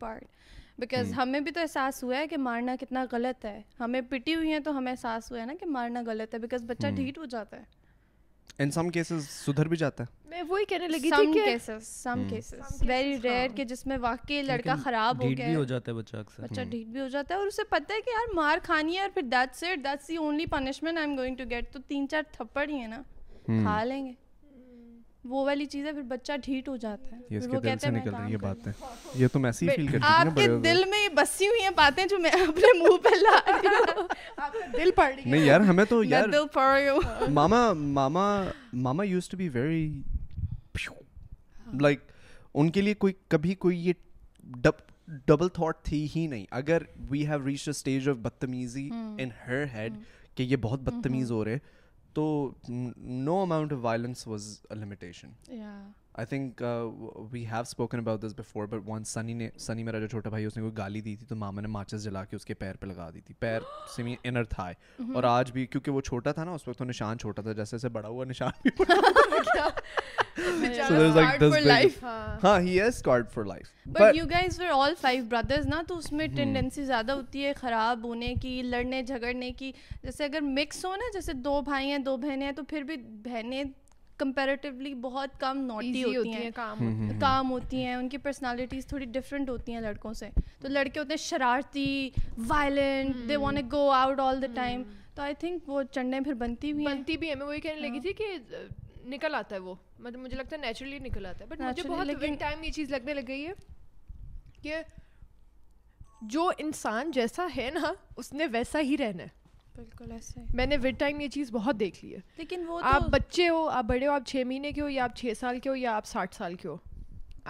part 0.00 0.24
because 0.78 1.06
hmm. 1.12 1.16
ہمیں 1.16 1.40
بھی 1.40 1.50
تو 1.52 1.60
احساس 1.60 2.02
ہوا 2.04 2.16
ہے 2.18 2.26
کہ 2.28 2.36
مارنا 2.36 2.74
کتنا 2.80 3.04
غلط 3.12 3.44
ہے 3.44 3.60
ہمیں 3.80 4.00
پٹی 4.08 4.34
ہوئی 4.34 4.52
ہیں 4.52 4.58
تو 4.64 4.76
ہمیں 4.78 4.90
احساس 4.92 5.30
ہوا 5.32 5.40
ہے 5.40 5.46
نا 5.46 5.54
کہ 5.60 5.66
مارنا 5.66 6.00
hmm. 6.02 6.24
کہ 13.56 13.64
جس 13.68 13.86
میں 13.86 13.96
لڑکا 14.46 14.74
خراب 14.84 15.22
ہو 15.24 15.28
گیا 15.36 15.62
جاتا 15.68 15.92
ہے 22.60 22.86
نا 22.86 23.00
hmm. 23.00 23.62
کھا 23.62 23.82
لیں 23.84 24.04
گے 24.06 24.12
وہ 25.28 25.44
والی 25.44 25.64
چیز 25.66 25.86
ہے 25.86 25.92
پھر 25.92 26.02
بچہ 26.08 26.32
ڈھیٹ 26.44 26.68
ہو 26.68 26.76
جاتا 26.76 27.16
ہے 27.16 27.36
yes, 27.36 27.46
وہ 27.54 27.60
کہتے 27.60 27.88
ہیں 27.94 28.02
کہ 28.04 28.30
یہ 28.32 28.36
باتیں 28.40 28.72
یہ 29.20 29.28
تم 29.32 29.44
ایسے 29.44 29.66
ہی 29.66 29.70
فیل 29.76 29.86
کرتی 29.86 30.06
ہیں 30.06 30.18
آپ 30.20 30.36
کے 30.36 30.46
دل 30.64 30.84
میں 30.90 31.02
یہ 31.02 31.08
بسی 31.16 31.46
ہوئی 31.48 31.62
ہیں 31.62 31.70
باتیں 31.76 32.04
جو 32.10 32.18
میں 32.26 32.30
اپنے 32.46 32.72
منہ 32.82 32.96
پہ 33.04 33.14
لا 33.22 33.36
رہی 33.46 33.68
ہوں 33.68 34.76
دل 34.76 34.90
پڑ 34.96 35.10
رہی 35.14 35.24
ہے 35.24 35.30
نہیں 35.30 35.44
یار 35.44 35.60
ہمیں 35.70 35.84
تو 35.88 36.02
یار 36.04 36.28
دل 36.32 36.46
پڑ 36.54 36.66
رہی 36.74 36.88
ہوں 36.88 37.30
mama 37.34 37.60
mama 37.72 38.26
mama 38.72 39.04
used 39.04 39.30
to 39.30 39.36
be 39.36 39.48
very 39.58 39.86
like 41.80 42.00
ان 42.58 42.70
کے 42.72 42.80
لیے 42.82 42.94
کوئی 43.06 43.12
کبھی 43.28 43.54
کوئی 43.66 43.78
یہ 43.86 43.92
ڈب 44.62 44.84
ڈبل 45.26 45.48
تھاٹ 45.54 45.82
تھی 45.84 46.06
ہی 46.16 46.26
نہیں 46.26 46.46
اگر 46.60 46.82
we 47.10 47.26
have 47.26 47.46
reach 47.46 47.68
a 47.68 47.70
stage 47.70 48.08
of 48.08 48.16
بدتمیزی 48.22 48.88
ان 48.94 49.28
ہر 49.46 49.64
ہیڈ 49.74 49.98
کہ 50.36 50.42
یہ 50.42 50.56
بہت 50.62 50.80
بدتمیز 50.88 51.30
ہو 51.30 51.44
رہے 51.44 51.58
So 52.16 52.54
no 52.66 53.42
amount 53.42 53.72
of 53.72 53.80
violence 53.80 54.26
was 54.26 54.62
a 54.70 54.76
limitation. 54.84 55.34
Yeah. 55.46 55.92
I 56.18 56.26
think 56.26 56.62
we 57.32 57.44
have 57.46 57.60
spoken 57.66 57.98
about 57.98 58.20
this 58.22 58.34
before 58.36 58.66
but 58.66 58.86
one 58.88 59.02
Sunny 59.04 59.32
نے 59.34 59.48
سنی 59.60 59.82
میرا 59.84 59.98
جو 60.00 60.06
چھوٹا 60.06 60.30
بھائی 60.30 60.44
اس 60.44 60.56
نے 60.56 60.62
کوئی 60.62 60.76
گالی 60.76 61.00
دی 61.06 61.14
تھی 61.16 61.26
تو 61.26 61.36
ماما 61.36 61.60
نے 61.62 61.68
ماچس 61.68 62.02
جلا 62.04 62.22
کے 62.24 62.36
اس 62.36 62.44
کے 62.46 62.54
پیر 62.60 62.76
پہ 62.80 62.86
لگا 62.86 63.08
دی 63.14 63.20
تھی 63.24 63.34
پیر 63.40 63.66
سیمی 63.96 64.14
انر 64.24 64.44
تھا 64.54 64.68
اور 65.14 65.24
آج 65.32 65.50
بھی 65.52 65.66
کیونکہ 65.66 65.90
وہ 65.90 66.00
چھوٹا 66.08 66.32
تھا 66.32 66.44
نا 66.44 66.50
اس 66.54 66.66
وقت 66.68 66.78
تو 66.78 66.84
نشان 66.84 67.18
چھوٹا 67.18 67.42
تھا 67.42 67.52
جیسے 67.52 67.76
جیسے 67.76 67.88
بڑا 67.98 68.08
ہوا 68.08 68.24
نشان 68.24 68.66
ہاں 72.44 72.58
he 72.60 72.80
has 72.80 73.02
card 73.02 73.28
for 73.34 73.44
life 73.44 73.70
but 74.00 74.16
you 74.16 74.24
guys 74.30 74.60
were 74.60 74.70
all 74.76 74.94
five 75.00 75.24
brothers 75.30 75.66
نا 75.68 75.82
تو 75.88 75.96
اس 75.98 76.12
میں 76.12 76.26
ٹینڈنسی 76.36 76.84
زیادہ 76.84 77.12
ہوتی 77.12 77.44
ہے 77.44 77.52
خراب 77.60 78.04
ہونے 78.08 78.34
کی 78.42 78.60
لڑنے 78.64 79.02
جھگڑنے 79.02 79.52
کی 79.58 79.72
جیسے 80.02 80.24
اگر 80.24 80.40
مکس 80.58 80.84
ہو 80.84 80.94
نا 80.96 81.12
جیسے 81.12 81.32
دو 81.44 81.60
بھائی 81.70 81.90
ہیں 81.90 81.98
دو 82.10 82.16
بہنیں 82.26 82.46
ہیں 82.46 82.52
تو 82.56 82.62
پھر 82.68 82.82
بھی 82.92 82.96
بہنیں 83.24 83.62
کمپیریٹیولی 84.18 84.92
بہت 85.00 85.38
کم 85.40 85.58
نوٹی 85.66 86.02
ہوتی 86.16 86.32
ہیں 86.32 86.50
کام 86.54 86.78
کام 87.20 87.50
ہوتی 87.50 87.82
ہیں 87.84 87.94
ان 87.94 88.08
کی 88.08 88.16
پرسنالٹیز 88.26 88.86
تھوڑی 88.86 89.04
ڈفرینٹ 89.14 89.50
ہوتی 89.50 89.72
ہیں 89.72 89.80
لڑکوں 89.80 90.12
سے 90.20 90.28
تو 90.60 90.68
لڑکے 90.68 91.00
ہوتے 91.00 91.12
ہیں 91.12 91.22
شرارتی 91.28 91.86
violent 92.48 93.28
they 93.28 93.36
want 93.44 93.72
go 93.72 93.88
out 93.90 94.20
all 94.20 94.42
the 94.42 94.46
time 94.54 94.82
تو 95.14 95.22
آئی 95.22 95.34
تھنک 95.40 95.68
وہ 95.68 95.82
چنڈیں 95.94 96.20
پھر 96.24 96.34
بنتی 96.44 96.72
بھی 96.72 96.86
بنتی 96.86 97.16
بھی 97.16 97.28
ہیں 97.28 97.36
میں 97.42 97.46
وہی 97.46 97.60
کہنے 97.60 97.80
لگی 97.80 97.94
ہاں۔ 97.96 98.02
تھی 98.02 98.12
کہ 98.24 98.34
نکل 99.08 99.34
آتا 99.34 99.54
ہے 99.54 99.60
وہ 99.60 99.74
مطلب 99.98 100.20
مجھے 100.20 100.36
لگتا 100.36 100.56
ہے 100.56 100.60
نیچرلی 100.66 100.98
نکل 101.08 101.26
آتا 101.26 101.44
ہے 101.44 101.50
بٹ 101.54 101.60
مجھے 101.60 101.88
بہت 101.88 102.38
ٹائم 102.40 102.62
یہ 102.64 102.70
چیز 102.74 102.90
لگنے 102.92 103.14
لگ 103.14 103.26
گئی 103.28 103.46
ہے 103.46 103.52
کہ 104.62 104.76
جو 106.34 106.50
انسان 106.58 107.10
جیسا 107.14 107.46
ہے 107.56 107.70
نا 107.74 107.92
اس 108.16 108.32
نے 108.32 108.46
ویسا 108.52 108.80
ہی 108.90 108.96
رہنا 108.98 109.22
ہے 109.22 109.34
بالکل 109.76 110.12
ایسے 110.12 110.40
میں 110.60 110.66
نے 110.66 110.76
وڈ 110.82 110.98
ٹائم 110.98 111.20
یہ 111.20 111.28
چیز 111.32 111.50
بہت 111.52 111.80
دیکھ 111.80 112.04
لی 112.04 112.12
ہے 112.14 112.20
لیکن 112.36 112.64
وہ 112.68 112.80
آپ 112.92 113.08
بچے 113.12 113.48
ہو 113.48 113.68
آپ 113.80 113.84
بڑے 113.88 114.06
ہو 114.06 114.12
آپ 114.12 114.26
چھ 114.26 114.42
مہینے 114.48 114.72
کے 114.72 114.80
ہو 114.80 114.88
یا 114.88 115.04
آپ 115.04 115.16
چھ 115.16 115.32
سال 115.40 115.58
کے 115.62 115.68
ہو 115.68 115.74
یا 115.76 115.96
آپ 115.96 116.06
ساٹھ 116.06 116.34
سال 116.36 116.54
کے 116.62 116.68
ہو 116.68 116.76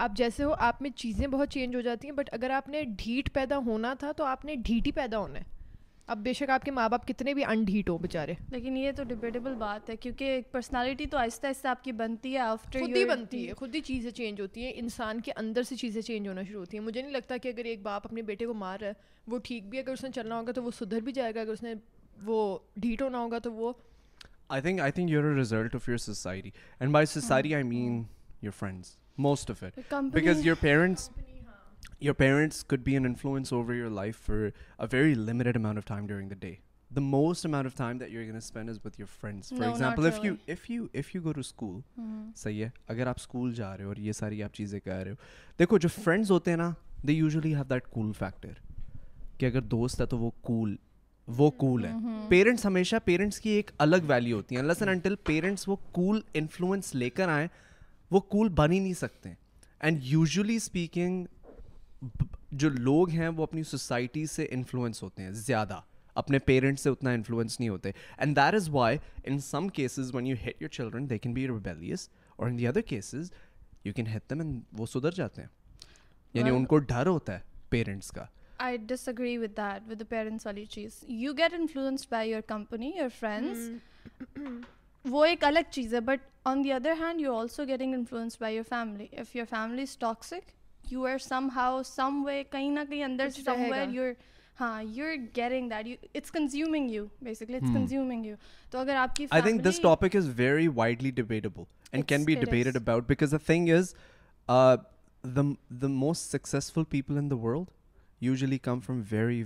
آپ 0.05 0.17
جیسے 0.17 0.45
ہو 0.45 0.55
آپ 0.69 0.81
میں 0.83 0.91
چیزیں 0.97 1.27
بہت 1.35 1.51
چینج 1.51 1.77
ہو 1.77 1.81
جاتی 1.81 2.09
ہیں 2.09 2.15
بٹ 2.15 2.29
اگر 2.33 2.51
آپ 2.57 2.69
نے 2.69 2.83
ڈھیٹ 3.03 3.33
پیدا 3.35 3.59
ہونا 3.67 3.93
تھا 3.99 4.11
تو 4.17 4.25
آپ 4.25 4.45
نے 4.45 4.55
ڈھیٹ 4.65 4.87
ہی 4.87 4.93
پیدا 4.93 5.19
ہونا 5.19 5.39
ہے 5.39 5.55
اب 6.15 6.19
بے 6.23 6.33
شک 6.33 6.51
آپ 6.55 6.63
کے 6.65 6.71
ماں 6.71 6.89
باپ 6.89 7.07
کتنے 7.07 7.33
بھی 7.35 7.45
ان 7.51 7.63
ڈھیٹ 7.67 7.89
ہو 7.91 7.97
بےچارے 7.99 8.35
لیکن 8.51 8.77
یہ 8.77 8.93
تو 8.97 9.03
ڈبیٹیبل 9.05 9.55
بات 9.59 9.89
ہے 9.91 9.97
کیونکہ 10.01 10.41
پرسنالٹی 10.51 11.07
تو 11.15 11.19
آہستہ 11.19 11.47
آہستہ 11.47 11.69
آپ 11.69 11.83
کی 11.85 11.93
بنتی 12.03 12.33
ہے 12.35 12.39
آفٹر 12.39 12.81
خود 12.81 12.97
ہی 12.97 13.05
بنتی 13.09 13.47
ہے 13.49 13.55
خود 13.59 13.75
ہی 13.75 13.81
چیزیں 13.89 14.11
چینج 14.17 14.41
ہوتی 14.41 14.65
ہیں 14.65 14.73
انسان 14.77 15.21
کے 15.25 15.33
اندر 15.37 15.63
سے 15.69 15.77
چیزیں 15.77 16.01
چینج 16.03 16.29
ہونا 16.29 16.43
شروع 16.49 16.61
ہوتی 16.61 16.79
ہیں 16.79 16.85
مجھے 16.85 17.01
نہیں 17.03 17.13
لگتا 17.13 17.37
کہ 17.43 17.49
اگر 17.55 17.65
ایک 17.73 17.83
باپ 17.83 18.07
اپنے 18.07 18.23
بیٹے 18.31 18.47
کو 18.47 18.55
مار 18.65 18.79
رہا 18.81 18.89
ہے 18.89 19.33
وہ 19.33 19.39
ٹھیک 19.45 19.69
بھی 19.71 19.79
ہے 19.79 19.83
اگر 19.83 19.93
اس 19.93 20.03
نے 20.05 20.11
چلنا 20.15 20.39
ہوگا 20.39 20.53
تو 20.53 20.63
وہ 20.65 20.71
سدھر 20.79 21.01
بھی 21.05 21.13
جائے 21.13 21.35
گا 21.35 21.41
اگر 21.41 21.53
اس 21.53 21.63
نے 21.63 21.75
وہ 22.25 22.59
ڈیٹ 22.81 23.03
ہونا 23.03 23.19
ہوگا 23.19 23.39
تو 23.45 23.53
وہ 23.53 23.73
I 24.49 24.63
I 24.65 24.81
I 24.81 24.93
think 24.93 25.09
think 25.09 25.11
you 25.11 25.19
you 25.19 25.23
you 25.23 25.27
you 25.29 25.33
you 25.33 25.39
result 25.39 25.75
of 25.75 25.89
of 25.89 25.89
of 26.09 27.33
of 27.33 27.45
your 27.45 27.45
your 27.45 27.45
your 27.45 27.45
your 27.51 27.53
your 27.53 27.53
your 27.53 27.53
society 27.53 27.53
society 27.53 27.55
and 27.55 27.71
by 27.73 27.79
mean 27.79 28.03
friends 28.59 28.59
friends 28.59 28.95
most 29.19 29.51
most 29.51 29.63
it 29.75 29.95
because 30.15 30.47
parents 30.61 31.11
parents 32.19 32.65
could 32.69 32.81
be 32.85 32.93
an 32.95 33.07
influence 33.07 33.53
over 33.53 33.75
life 33.91 34.17
for 34.27 34.49
for 34.79 34.87
very 34.95 35.15
limited 35.15 35.57
amount 35.57 35.57
amount 35.57 35.87
time 35.89 35.97
time 35.97 36.07
during 36.07 36.29
the 36.29 36.35
the 36.35 36.41
day 36.49 36.55
that 38.07 38.13
can 38.15 38.37
spend 38.37 38.71
is 38.71 38.79
example 38.87 40.07
if 40.07 40.21
if 40.47 40.71
if 40.99 41.17
go 41.25 41.33
to 41.33 41.41
school 41.41 41.81
صحیح 42.37 42.65
ہے 42.65 42.69
اگر 42.93 43.07
آپ 43.07 43.17
school 43.21 43.55
جا 43.55 43.77
رہے 43.77 43.85
ہو 43.85 43.89
اور 43.89 43.97
یہ 44.07 44.13
ساری 44.21 44.43
آپ 44.43 44.55
چیزیں 44.55 44.79
کہہ 44.85 44.93
رہے 44.95 45.11
ہو 45.11 45.17
دیکھو 45.59 45.79
جو 45.79 45.89
فرینڈس 46.03 46.31
ہوتے 46.31 46.51
ہیں 46.51 46.59
نا 46.59 46.71
they 47.09 47.13
usually 47.13 47.55
have 47.55 47.65
that 47.71 47.89
cool 47.95 48.13
factor 48.19 48.53
کہ 49.39 49.47
اگر 49.47 49.61
دوست 49.61 50.01
ہے 50.01 50.07
تو 50.15 50.19
وہ 50.19 50.31
کول 50.47 50.77
وہ 51.39 51.51
کول 51.59 51.85
ہے 51.85 51.91
پیرنٹس 52.29 52.65
ہمیشہ 52.67 52.97
پیرنٹس 53.05 53.41
کی 53.41 53.51
ایک 53.51 53.71
الگ 53.85 54.05
ویلیو 54.09 54.37
ہوتی 54.37 54.57
ہیں 54.57 54.63
لسن 54.63 54.89
اینڈ 54.89 55.07
پیرنٹس 55.27 55.67
وہ 55.69 55.77
کول 55.93 56.21
انفلوئنس 56.41 56.95
لے 56.95 57.09
کر 57.11 57.29
آئیں 57.29 57.47
وہ 58.11 58.21
کول 58.31 58.49
بن 58.57 58.73
ہی 58.73 58.79
نہیں 58.79 58.93
سکتے 59.01 59.33
اینڈ 59.81 60.01
یوزلی 60.05 60.57
اسپیکنگ 60.57 61.25
جو 62.53 62.69
لوگ 62.79 63.11
ہیں 63.11 63.29
وہ 63.29 63.43
اپنی 63.43 63.63
سوسائٹی 63.71 64.25
سے 64.35 64.47
انفلوئنس 64.51 65.03
ہوتے 65.03 65.23
ہیں 65.23 65.31
زیادہ 65.47 65.81
اپنے 66.23 66.39
پیرنٹس 66.39 66.83
سے 66.83 66.89
اتنا 66.91 67.11
انفلوئنس 67.13 67.59
نہیں 67.61 67.69
ہوتے 67.71 67.91
and 68.19 68.37
that 68.37 68.55
is 68.55 68.69
why 68.73 68.99
in 69.25 69.39
some 69.47 69.69
cases 69.79 70.15
when 70.15 70.27
you 70.27 70.37
hate 70.45 70.63
your 70.63 70.69
children 70.77 71.11
they 71.11 71.19
can 71.19 71.33
be 71.35 71.43
your 71.45 71.65
اور 72.37 72.47
in 72.47 72.59
the 72.59 72.67
other 72.69 72.81
cases 72.89 73.33
you 73.85 73.93
can 73.97 74.07
hate 74.13 74.31
them 74.31 74.41
and 74.41 74.61
وہ 74.81 74.87
سدھر 74.93 75.15
جاتے 75.15 75.43
ہیں 75.43 75.49
یعنی 76.35 76.51
ان 76.51 76.65
کو 76.67 76.79
ڈر 76.79 77.07
ہوتا 77.07 77.35
ہے 77.35 77.41
پیرنٹس 77.71 78.11
کا 78.13 78.25
I 78.59 78.77
disagree 79.09 79.37
with 79.39 79.57
that 79.57 79.91
with 79.91 80.01
the 80.01 80.05
parents 80.11 80.47
والی 80.47 80.65
چیز 80.75 80.99
you 81.23 81.33
get 81.39 81.55
influenced 81.55 82.11
by 82.11 82.31
your 82.31 82.41
company 82.49 82.91
your 82.97 83.09
friends 83.19 84.39
وہ 85.11 85.25
ایک 85.25 85.45
الگ 85.45 85.71
چیز 85.71 85.95
ہے 85.95 86.01
but 86.05 86.21
on 86.51 86.63
the 86.65 86.73
other 86.73 86.93
hand 87.01 87.21
you 87.21 87.37
also 87.39 87.65
getting 87.69 87.95
influenced 87.95 88.41
by 88.41 88.57
your 88.57 88.65
family 88.69 89.07
if 89.21 89.35
your 89.37 89.47
family 89.51 89.83
is 89.83 89.97
toxic 89.99 90.55
you 90.93 91.07
are 91.07 91.19
somehow 91.57 91.83
some 91.87 92.23
way 92.27 92.43
کہیں 92.51 92.71
نہ 92.71 92.81
کہیں 92.91 93.05
اندر 93.05 93.29
سم 93.45 93.63
ویئر 93.73 93.87
یور 93.95 94.13
ہاں 94.61 94.83
you 94.83 95.05
are 95.07 95.17
getting 95.37 95.69
that 95.71 95.87
you 95.87 95.97
it's 96.15 96.31
consuming 96.33 96.91
you 96.91 97.05
basically 97.23 97.55
it's 97.57 97.75
consuming 97.75 98.27
you 98.27 98.37
تو 98.71 98.79
اگر 98.79 98.97
آپ 98.97 99.17
کی 99.17 99.27
I 99.31 99.43
think 99.43 99.65
this 99.65 99.81
topic 99.83 100.17
is 100.17 100.29
very 100.41 100.69
widely 100.75 101.11
debatable 101.23 101.63
and 101.93 102.07
can 102.09 102.25
be 102.25 102.35
debated 102.45 102.77
about 102.77 103.07
because 103.09 103.33
the 103.33 103.39
thing 103.47 103.69
is 103.79 103.95
the 105.37 105.43
the 105.83 105.87
most 105.89 106.31
successful 106.33 106.85
people 106.91 107.19
in 107.19 107.31
the 107.31 107.37
world 107.45 107.75
سیکھ 108.21 109.45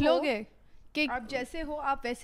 لو 0.00 0.22
گے 0.22 0.42
جیسے 1.28 1.62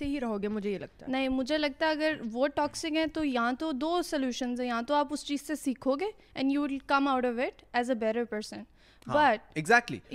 ہی 0.05 0.19
رہو 0.19 0.41
گے 0.41 0.47
مجھے 0.47 1.57
لگتا 1.57 1.89
ہے 1.89 3.05
تو 3.13 3.23
یا 3.23 3.49
تو 3.59 3.71
دو 3.81 3.99
ہیں 4.13 4.53
یا 4.65 4.81
تو 4.87 4.93
آپ 4.95 5.07
اس 5.13 5.25
چیز 5.25 5.41
سے 5.47 5.55
سیکھو 5.55 5.95
گے 5.99 6.11
بھی 9.07 10.05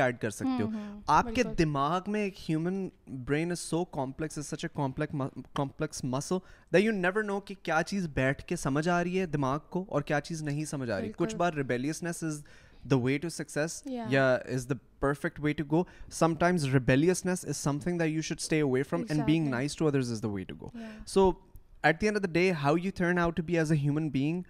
ایڈ 0.00 0.20
کر 0.20 0.30
سکتے 0.30 0.62
ہو 0.62 0.70
آپ 1.06 1.26
کے 1.34 1.42
دماغ 1.58 2.00
میں 2.06 2.28
دماغ 9.32 9.58
کو 9.70 9.84
اور 9.88 10.02
کیا 10.02 10.20
چیز 10.20 10.42
نہیں 10.42 10.64
سمجھ 10.64 10.90
آ 10.90 11.00
رہی 11.00 11.12
کچھ 11.16 11.36
بار 11.36 11.58
از 12.02 12.42
the 12.88 12.98
way 12.98 13.18
to 13.18 13.30
success, 13.30 13.82
is 13.86 14.66
the 14.66 14.76
perfect 15.00 15.38
way 15.38 15.54
to 15.54 15.64
go. 15.64 15.86
Sometimes 16.08 16.70
rebelliousness 16.70 17.44
is 17.44 17.56
something 17.56 17.98
that 17.98 18.08
you 18.08 18.22
should 18.22 18.40
stay 18.40 18.60
away 18.60 18.82
from, 18.82 19.06
and 19.10 19.26
being 19.26 19.50
nice 19.50 19.74
to 19.76 19.88
others 19.88 20.10
is 20.10 20.20
the 20.20 20.28
way 20.28 20.44
to 20.44 20.54
go. 20.54 20.72
So 21.04 21.38
at 21.84 22.00
the 22.00 22.06
end 22.08 22.16
of 22.16 22.22
the 22.22 22.34
day, 22.42 22.48
how 22.50 22.74
you 22.74 22.90
turn 22.90 23.18
out 23.18 23.36
to 23.36 23.42
be 23.42 23.56
as 23.56 23.70
a 23.70 23.76
human 23.76 24.10
being 24.10 24.46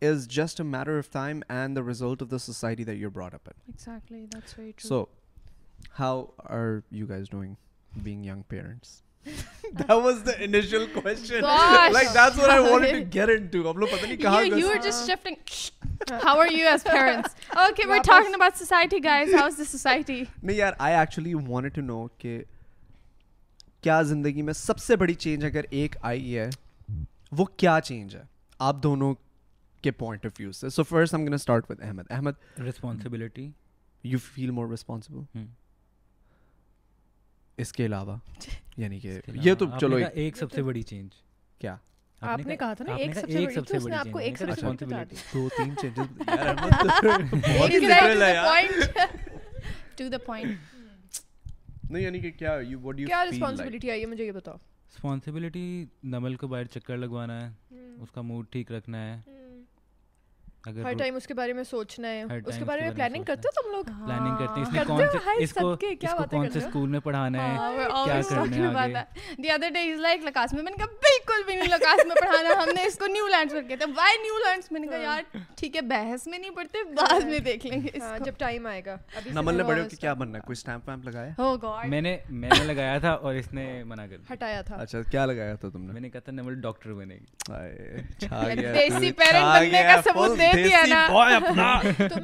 is 0.00 0.26
just 0.26 0.58
a 0.58 0.64
matter 0.64 0.98
of 0.98 1.10
time 1.10 1.42
and 1.50 1.76
the 1.76 1.82
result 1.82 2.22
of 2.22 2.30
the 2.30 2.38
society 2.38 2.84
that 2.84 2.96
you're 2.96 3.16
brought 3.18 3.34
up 3.34 3.48
in. 3.48 3.74
Exactly, 3.74 4.26
that's 4.30 4.54
very 4.54 4.72
true. 4.72 4.88
So 4.88 5.08
how 5.92 6.32
are 6.46 6.82
you 6.90 7.06
guys 7.06 7.28
doing 7.28 7.56
being 8.02 8.24
young 8.24 8.42
parents? 8.44 8.98
کیا 9.24 11.12
زندگی 24.02 24.42
میں 24.42 24.52
سب 24.52 24.78
سے 24.78 24.96
بڑی 24.96 25.14
change 25.14 25.44
اگر 25.44 25.64
ایک 25.70 25.96
آئی 26.00 26.36
ہے 26.38 26.48
وہ 27.38 27.44
کیا 27.56 27.78
چینج 27.84 28.16
ہے 28.16 28.22
آپ 28.58 28.82
دونوں 28.82 29.14
کے 29.82 29.90
پوائنٹ 29.90 30.26
آف 30.26 30.30
ویو 30.40 30.52
سے 30.52 30.68
سو 30.70 30.82
فرسٹ 30.84 31.14
ہم 31.14 31.24
گھنٹہ 31.26 31.52
Ahmed 32.14 32.32
responsibility 32.58 33.50
you 34.04 34.18
feel 34.24 34.50
more 34.58 34.68
responsible 34.70 35.42
اس 37.62 37.72
کے 37.72 37.86
علاوہ 37.86 38.16
یعنی 38.82 38.98
کہ 39.00 39.20
یہ 39.44 39.54
تو 39.58 39.66
چلو 39.80 39.96
ایک 40.12 40.36
سب 40.36 40.52
سے 40.52 40.62
بڑی 40.62 40.82
چینج 40.90 41.14
کیا 41.60 41.76
تھا 41.76 41.90
نمل 56.04 56.34
کو 56.36 56.46
باہر 56.48 56.64
چکر 56.64 56.96
لگوانا 56.96 57.40
ہے 57.40 57.48
hmm. 57.48 58.02
اس 58.02 58.10
کا 58.14 58.20
موڈ 58.22 58.46
ٹھیک 58.52 58.70
رکھنا 58.72 59.06
ہے 59.06 59.12
hmm. 59.14 59.39
ہر 60.66 60.92
ٹائم 60.98 61.14
اس 61.16 61.26
کے 61.26 61.34
بارے 61.34 61.52
میں 61.52 61.62
سوچنا 61.64 62.08
ہے 62.08 62.22
اس 62.46 62.58
کے 62.58 62.64
بارے 62.64 62.80
میں 62.82 62.90
پلاننگ 62.96 63.22
کرتے 63.26 63.48
ہو 63.48 63.60
تم 63.62 63.70
لوگ 63.76 63.84
پلاننگ 64.04 64.36
کرتے 64.38 64.60
اس 64.60 64.68
اس 64.68 64.74
نے 64.74 64.82
کون 64.86 65.46
سے 65.54 65.60
کو 65.60 65.74
کیا 65.76 66.14
باتیں 66.18 66.38
کر 66.38 66.48
رہے 66.48 66.60
ہو 66.60 66.66
اسکول 66.66 66.88
میں 66.88 67.00
پڑھانا 67.04 67.46
ہے 67.48 67.56
ہاں، 67.56 68.04
کیا 68.04 68.20
کرنا 68.30 68.82
ہے 68.82 70.16
دی 70.18 70.99
بالکل 71.30 71.44
بھی 71.46 71.54
نہیں 71.60 71.68
لگا 71.68 71.90
اس 71.98 72.06
میں 72.06 72.14
پڑھانا 72.20 72.54
ہم 72.62 72.68
نے 72.76 72.84
اس 72.86 72.96
کو 72.98 73.06
نیو 73.12 73.26
لینڈس 73.30 73.52
کر 73.52 73.62
کے 73.68 73.76
تھے 73.76 73.86
وائی 73.96 74.16
نیو 74.22 74.38
لینڈس 74.44 74.72
میں 74.72 74.80
نے 74.80 74.86
کہا 74.86 74.96
ہاں۔ 75.06 75.14
یار 75.14 75.36
ٹھیک 75.56 75.76
ہے 75.76 75.80
بحث 75.90 76.26
میں 76.26 76.38
نہیں 76.38 76.50
پڑھتے 76.56 76.82
بعد 76.98 77.24
میں 77.28 77.38
دیکھ 77.48 77.66
لیں 77.66 77.80
گے 77.82 77.98
ہاں، 78.00 78.18
جب 78.24 78.38
ٹائم 78.38 78.66
آئے 78.66 78.82
گا 78.86 78.96
نمل 79.34 79.54
نے 79.54 79.64
پڑھے 79.68 79.84
کیا 80.00 80.12
بننا 80.22 80.38
کوئی 80.46 80.56
اسٹمپ 80.58 80.88
ویمپ 80.88 81.04
لگایا 81.08 81.30
ہو 81.38 81.52
oh 81.66 81.88
میں 81.88 82.00
نے 82.00 82.16
میں 82.44 82.48
نے 82.58 82.64
لگایا 82.72 82.98
تھا 83.04 83.10
اور 83.22 83.34
اس 83.34 83.52
نے 83.54 83.66
منع 83.86 84.06
کر 84.10 84.32
ہٹایا 84.32 84.60
تھا 84.68 84.76
اچھا 84.82 85.02
کیا 85.10 85.24
لگایا 85.26 85.54
تھا 85.60 85.68
تم 85.72 85.84
نے 85.86 85.92
میں 85.92 86.00
نے 86.00 86.10
کہا 86.10 86.20
تھا 86.24 86.32
نمل 86.32 86.60
ڈاکٹر 86.60 86.92
بنے 86.94 87.18
گی 87.18 87.54
یعنی 88.20 89.04
دیسی 89.04 89.10
پیرنٹ 89.20 89.20
بننے 89.20 89.42
کا 89.44 89.50
ثبوت 90.04 90.36
دے 90.38 90.48
دیا 90.62 90.82
نا 90.86 91.06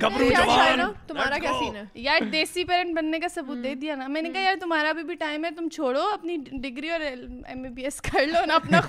گبرو 0.02 0.28
جوان 0.30 0.82
تمہارا 1.06 1.38
کیا 1.40 1.52
سین 1.58 1.76
ہے 1.76 1.82
یار 2.06 2.28
دیسی 2.32 2.64
پیرنٹ 2.64 2.96
بننے 2.96 3.18
کا 3.20 3.28
ثبوت 3.34 3.62
دے 3.64 3.74
دیا 3.80 3.94
نا 3.96 4.06
میں 4.16 4.22
نے 4.22 4.28
کہا 4.32 4.40
یار 4.42 4.56
تمہارا 4.60 4.88
ابھی 4.88 5.02
بھی 5.04 5.14
ٹائم 5.24 5.44
ہے 5.44 5.50
تم 5.56 5.68
چھوڑو 5.74 6.02
اپنی 6.12 6.36
ڈگری 6.60 6.90
اور 6.90 7.00
ایم 7.10 7.62
بی 7.62 7.68
بی 7.74 7.84
ایس 7.84 8.00
کر 8.10 8.26
لو 8.32 8.44
نا 8.46 8.54
اپنا 8.54 8.80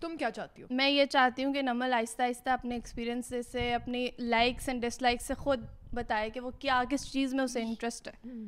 تم 0.00 0.14
کیا 0.18 0.30
چاہتی 0.34 0.62
چاہتی 0.62 0.62
ہو 0.64 0.68
میں 0.76 0.88
یہ 0.88 1.04
ہوں 1.44 1.52
کہ 1.54 1.62
نمل 1.62 1.92
آہستہ 1.94 2.22
آہستہ 2.22 2.50
اپنے 2.50 2.74
ایکسپیرینس 2.74 3.26
سے 3.28 3.42
سے 3.50 3.72
اپنی 3.74 4.06
لائکس 4.18 4.68
لائکس 4.68 4.68
اینڈ 4.68 4.84
ڈس 4.84 5.30
خود 5.38 5.64
بتائے 5.94 6.30
کہ 6.30 6.40
وہ 6.40 6.50
کیا 6.58 6.82
کس 6.90 7.06
چیز 7.12 7.32
میں 7.32 7.38
میں 7.38 7.44
اسے 7.44 7.60
انٹرسٹ 7.62 8.08
ہے 8.08 8.12
ہے 8.24 8.38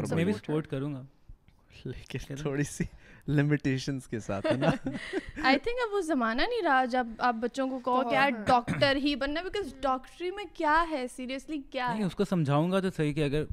وہ 5.92 6.00
زمانہ 6.06 6.42
نہیں 6.42 6.62
رہا 6.64 6.84
جب 6.90 7.06
آپ 7.28 7.34
بچوں 7.40 7.68
کو 7.80 8.00
کہ 8.10 8.28
ڈاکٹر 8.46 8.96
ہی 9.04 9.14
بننا 9.20 9.42
بیکاز 9.44 9.74
ڈاکٹری 9.80 10.30
میں 10.36 10.44
کیا 10.54 10.84
ہے 10.90 11.04
سیریسلی 11.16 11.60
کیا 11.70 11.92
ہے 11.98 12.02
اس 12.04 12.14
کو 12.14 12.24
سمجھاؤں 12.30 12.70
گا 12.72 12.80
تو 12.80 12.90
صحیح 12.96 13.12
کہ 13.14 13.24
اگر 13.24 13.44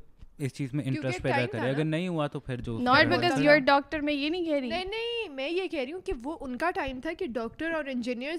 اس 0.45 0.53
چیز 0.53 0.73
میں 0.73 0.83
یہ 0.85 1.81
نہیں 4.29 4.45
کہہ 4.45 4.53
رہی 4.53 4.69
میں 5.35 5.49
یہ 5.49 5.67
کہہ 5.71 5.79
رہی 5.79 5.93
ہوں 5.93 5.99
کہ 6.05 6.13
وہ 6.23 6.37
ان 6.45 6.55
کا 6.63 6.69
ٹائم 6.75 6.99
تھا 7.01 7.11
کہ 7.19 7.25
ڈاکٹر 7.37 7.71
اور 7.73 7.85
انجینئر 7.91 8.37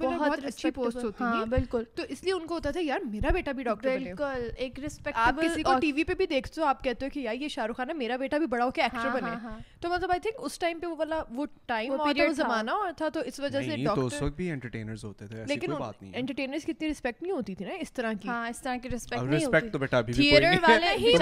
بہت 0.00 0.44
اچھی 0.48 0.70
پوسٹ 0.74 1.04
ہوتی 1.04 1.22
ہاں, 1.24 1.36
ہیں 1.38 1.44
بالکل 1.50 1.84
تو 1.96 2.02
اس 2.08 2.22
لیے 2.24 2.32
ان 2.32 2.46
کو 2.46 2.54
ہوتا 2.54 2.70
تھا 2.76 2.80
یار 2.84 3.04
میرا 3.10 3.30
بیٹا 3.34 3.52
بھی 3.60 3.64
ڈاکٹر 3.64 3.98
ایک 4.56 4.78
ریسپیکٹ 4.82 6.16
بھی 6.18 6.26
دیکھتے 6.26 6.60
ہو 6.60 6.66
آپ 6.66 6.82
کہتے 6.84 7.06
ہو 7.06 7.10
کہ 7.14 7.20
یار 7.20 7.34
یہ 7.40 7.48
شاہ 7.56 7.66
رخ 7.66 7.76
خان 7.76 7.88
ہے 7.90 7.94
میرا 7.94 8.16
بیٹا 8.24 8.38
بھی 8.38 8.46
بڑا 8.56 8.64
ہو 8.64 8.70
کے 8.78 8.82
ایکٹر 8.82 8.98
ہاں، 9.06 9.20
ہاں، 9.34 9.50
بنے 9.50 9.62
تو 9.80 9.88
مطلب 9.88 10.10
آئی 10.12 10.20
تھنک 10.20 10.40
اس 10.44 10.58
ٹائم 10.58 10.78
پہ 10.80 10.86
وہ 10.86 10.96
والا 10.98 11.22
وہ 11.34 11.46
ٹائم 11.66 11.92
وہ 11.98 12.28
زمانہ 12.36 12.70
تھا 12.96 13.08
تو 13.14 13.20
اس 13.32 13.40
وجہ 13.40 13.60
سے 13.62 13.76
لیکن 15.48 15.72
کی 15.76 16.72
اتنی 16.72 16.86
ریسپیکٹ 16.88 17.22
نہیں 17.22 17.32
ہوتی 17.32 17.54
تھی 17.54 17.64
نا 17.64 17.74
اس 17.80 17.92
طرح 17.92 18.12
کی 18.82 18.88
تھیٹر 20.14 20.54
والے 20.62 20.86
ہی 20.98 21.14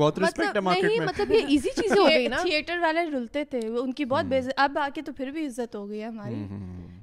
مطلب, 0.00 0.28
مطلب, 0.38 0.62
مطلب 1.04 1.30
یہ 1.32 1.46
ایزی 1.48 1.68
چیزیں 1.80 2.78
والے 2.82 3.04
رلتے 3.10 3.44
تھے 3.50 3.60
ان 3.82 3.92
کی 3.92 4.04
بہت 4.04 4.24
بےز 4.28 4.48
اب 4.56 4.78
آ 4.78 4.88
کے 4.94 5.02
تو 5.06 5.12
پھر 5.16 5.30
بھی 5.36 5.46
عزت 5.46 5.74
ہو 5.76 5.88
گئی 5.90 6.00
ہے 6.00 6.06
ہماری 6.06 6.44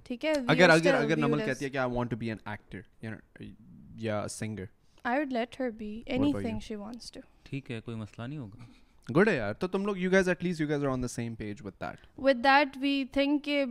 ٹھیک 0.06 0.26
ہے 0.26 0.34
اگر 0.56 0.70
اگر 0.70 0.94
اگر 0.96 1.18
نمل 1.18 1.40
کہتی 1.46 1.66
ہے 1.66 1.70
کہ 1.70 1.78
I 1.78 1.96
want 1.96 2.12
to 2.12 2.18
be 2.18 2.30
an 2.30 2.38
actor 2.46 3.06
یا 4.06 4.24
singer 4.30 4.66
I 5.04 5.20
would 5.20 5.34
let 5.34 5.60
her 5.60 5.70
be 5.78 6.02
anything 6.42 6.60
she 6.68 6.76
wants 6.76 7.12
to 7.12 7.20
ٹھیک 7.50 7.72
ہے 7.72 7.82
کوئی 7.86 7.98
مسئلہ 7.98 8.28
نہیں 8.28 8.40
ہوگا 8.40 9.14
گڈ 9.16 9.28
ہے 9.28 9.36
یار 9.36 9.54
تو 9.60 9.68
تم 9.74 9.86
لوگ 9.86 9.98
you 9.98 10.12
guys 10.12 10.30
at 10.30 10.44
least 10.44 10.62
you 10.62 10.68
guys 10.70 10.84
are 10.86 10.90
on 10.90 11.04
the 11.04 11.08
same 11.08 11.36
page 11.36 11.58
with 11.66 11.76
that 11.82 12.08
with 12.24 12.38
that 12.44 12.78
we 12.82 13.04
think 13.14 13.44
کہ 13.44 13.64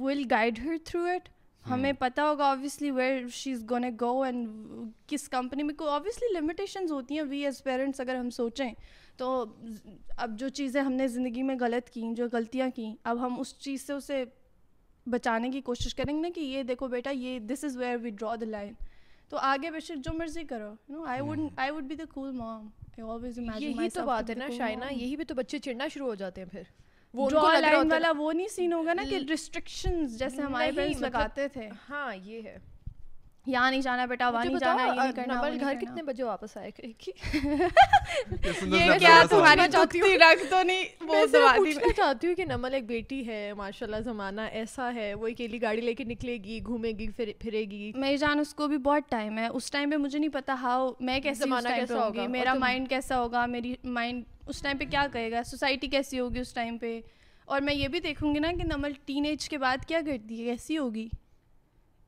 will 0.00 0.22
guide 0.30 0.58
her 0.64 0.76
through 0.84 1.04
it 1.14 1.28
ہمیں 1.70 1.92
پتہ 1.98 2.20
ہوگا 2.22 2.46
obviously 2.50 2.90
where 2.96 3.26
she 3.34 3.52
is 3.52 3.64
gone 3.70 3.84
a 3.84 3.90
go 4.00 4.20
and 4.22 4.48
کس 5.10 5.28
کمپنی 5.28 5.62
میں 5.62 5.74
کوئی 5.78 5.90
obviously 5.94 6.32
limitations 6.38 6.92
ہوتی 6.92 7.18
ہیں 7.18 7.22
we 7.30 7.44
as 7.44 7.62
parents 7.64 8.00
اگر 8.00 8.14
ہم 8.16 8.30
سوچیں 8.36 8.70
تو 9.18 9.28
اب 10.24 10.36
جو 10.38 10.48
چیزیں 10.58 10.80
ہم 10.80 10.92
نے 10.92 11.06
زندگی 11.08 11.42
میں 11.50 11.54
غلط 11.60 11.90
کیں 11.90 12.12
جو 12.14 12.26
غلطیاں 12.32 12.68
کیں 12.74 12.94
اب 13.12 13.20
ہم 13.24 13.38
اس 13.40 13.54
چیز 13.58 13.86
سے 13.86 13.92
اسے 13.92 14.24
بچانے 15.10 15.50
کی 15.50 15.60
کوشش 15.70 15.94
کریں 15.94 16.14
گے 16.14 16.20
نا 16.20 16.28
کہ 16.34 16.40
یہ 16.40 16.62
دیکھو 16.70 16.88
بیٹا 16.94 17.10
یہ 17.14 17.38
this 17.52 17.64
is 17.64 17.76
where 17.76 17.96
we 18.02 18.10
draw 18.22 18.34
the 18.40 18.46
line 18.46 18.72
تو 19.28 19.36
آگے 19.52 19.70
بے 19.70 19.80
شک 19.86 20.04
جو 20.04 20.12
مرضی 20.18 20.44
کرو 20.50 20.72
no 20.88 21.04
I 21.04 21.20
I 21.20 21.70
would 21.70 21.76
would 21.76 21.88
be 21.88 21.94
the 21.96 22.04
cool 22.14 22.30
mom 22.36 22.68
یہی 23.58 23.88
تو 23.94 24.04
بات 24.06 24.30
ہے 24.30 24.34
نا 24.34 24.48
شائنا 24.56 24.86
یہی 24.92 25.16
بھی 25.16 25.24
تو 25.24 25.34
بچے 25.34 25.58
چڑھنا 25.64 25.88
شروع 25.94 26.06
ہو 26.06 26.14
جاتے 26.22 26.40
ہیں 26.40 26.48
پھر 26.50 26.62
وہ 28.16 28.32
نہیں 28.32 28.48
سین 28.54 28.72
ہوگا 28.72 28.94
نا 28.94 29.02
کہ 29.10 29.18
ریسٹرکشن 29.28 30.06
جیسے 30.16 30.42
ہمارے 30.42 30.70
مطلب 30.70 31.02
لگاتے 31.04 31.48
تھے 31.54 31.68
ہاں 31.88 32.14
یہ 32.24 32.42
ہے 32.44 32.56
یہاں 33.46 33.70
نہیں 33.70 33.80
جانا 33.80 34.04
بیٹا 34.06 34.28
وہاں 34.28 34.58
جانا 34.60 35.50
گھر 35.60 35.74
کتنے 35.80 36.02
بجے 36.02 36.22
واپس 36.22 36.56
آئے 36.56 36.70
چاہتی 41.96 42.26
ہوں 42.26 42.34
کہ 42.36 42.44
نمل 42.44 42.74
ایک 42.74 42.86
بیٹی 42.86 43.26
ہے 43.26 43.40
ماشاء 43.56 43.86
اللہ 43.86 44.96
گاڑی 45.62 45.80
لے 45.80 45.94
کے 45.94 46.04
نکلے 46.04 46.36
گی 46.44 46.60
گھومے 46.66 46.92
گی 46.98 47.06
گی 47.10 47.32
پھرے 47.40 47.64
میں 48.00 48.16
جان 48.16 48.40
اس 48.40 48.54
کو 48.54 48.66
بھی 48.68 48.78
بہت 48.88 49.10
ٹائم 49.10 49.38
ہے 49.38 49.46
اس 49.46 49.70
ٹائم 49.70 49.90
پہ 49.90 49.96
مجھے 49.96 50.18
نہیں 50.18 50.32
پتا 50.32 50.54
ہاؤ 50.62 50.90
میں 51.08 51.18
کیسے 51.20 51.42
زمانہ 51.44 51.68
کیسا 51.76 52.06
ہوگی 52.06 52.26
میرا 52.28 52.54
مائنڈ 52.60 52.82
مطلب 52.82 52.90
کیسا 52.96 53.20
ہوگا 53.20 53.44
میری 53.50 53.74
مائنڈ 53.98 54.24
اس 54.46 54.62
ٹائم 54.62 54.78
پہ 54.78 54.84
کیا 54.90 55.06
کہے 55.12 55.30
گا 55.30 55.42
سوسائٹی 55.50 55.86
کیسی 55.94 56.20
ہوگی 56.20 56.40
اس 56.40 56.52
ٹائم 56.54 56.78
پہ 56.78 56.98
اور 57.46 57.60
میں 57.62 57.74
یہ 57.74 57.88
بھی 57.88 58.00
دیکھوں 58.00 58.34
گی 58.34 58.38
نا 58.40 58.48
کہ 58.58 58.64
نمل 58.76 58.92
ٹین 59.06 59.24
ایج 59.24 59.48
کے 59.48 59.58
بعد 59.58 59.84
کیا 59.88 60.00
کرتی 60.06 60.38
ہے 60.40 60.44
کیسی 60.50 60.78
ہوگی 60.78 61.08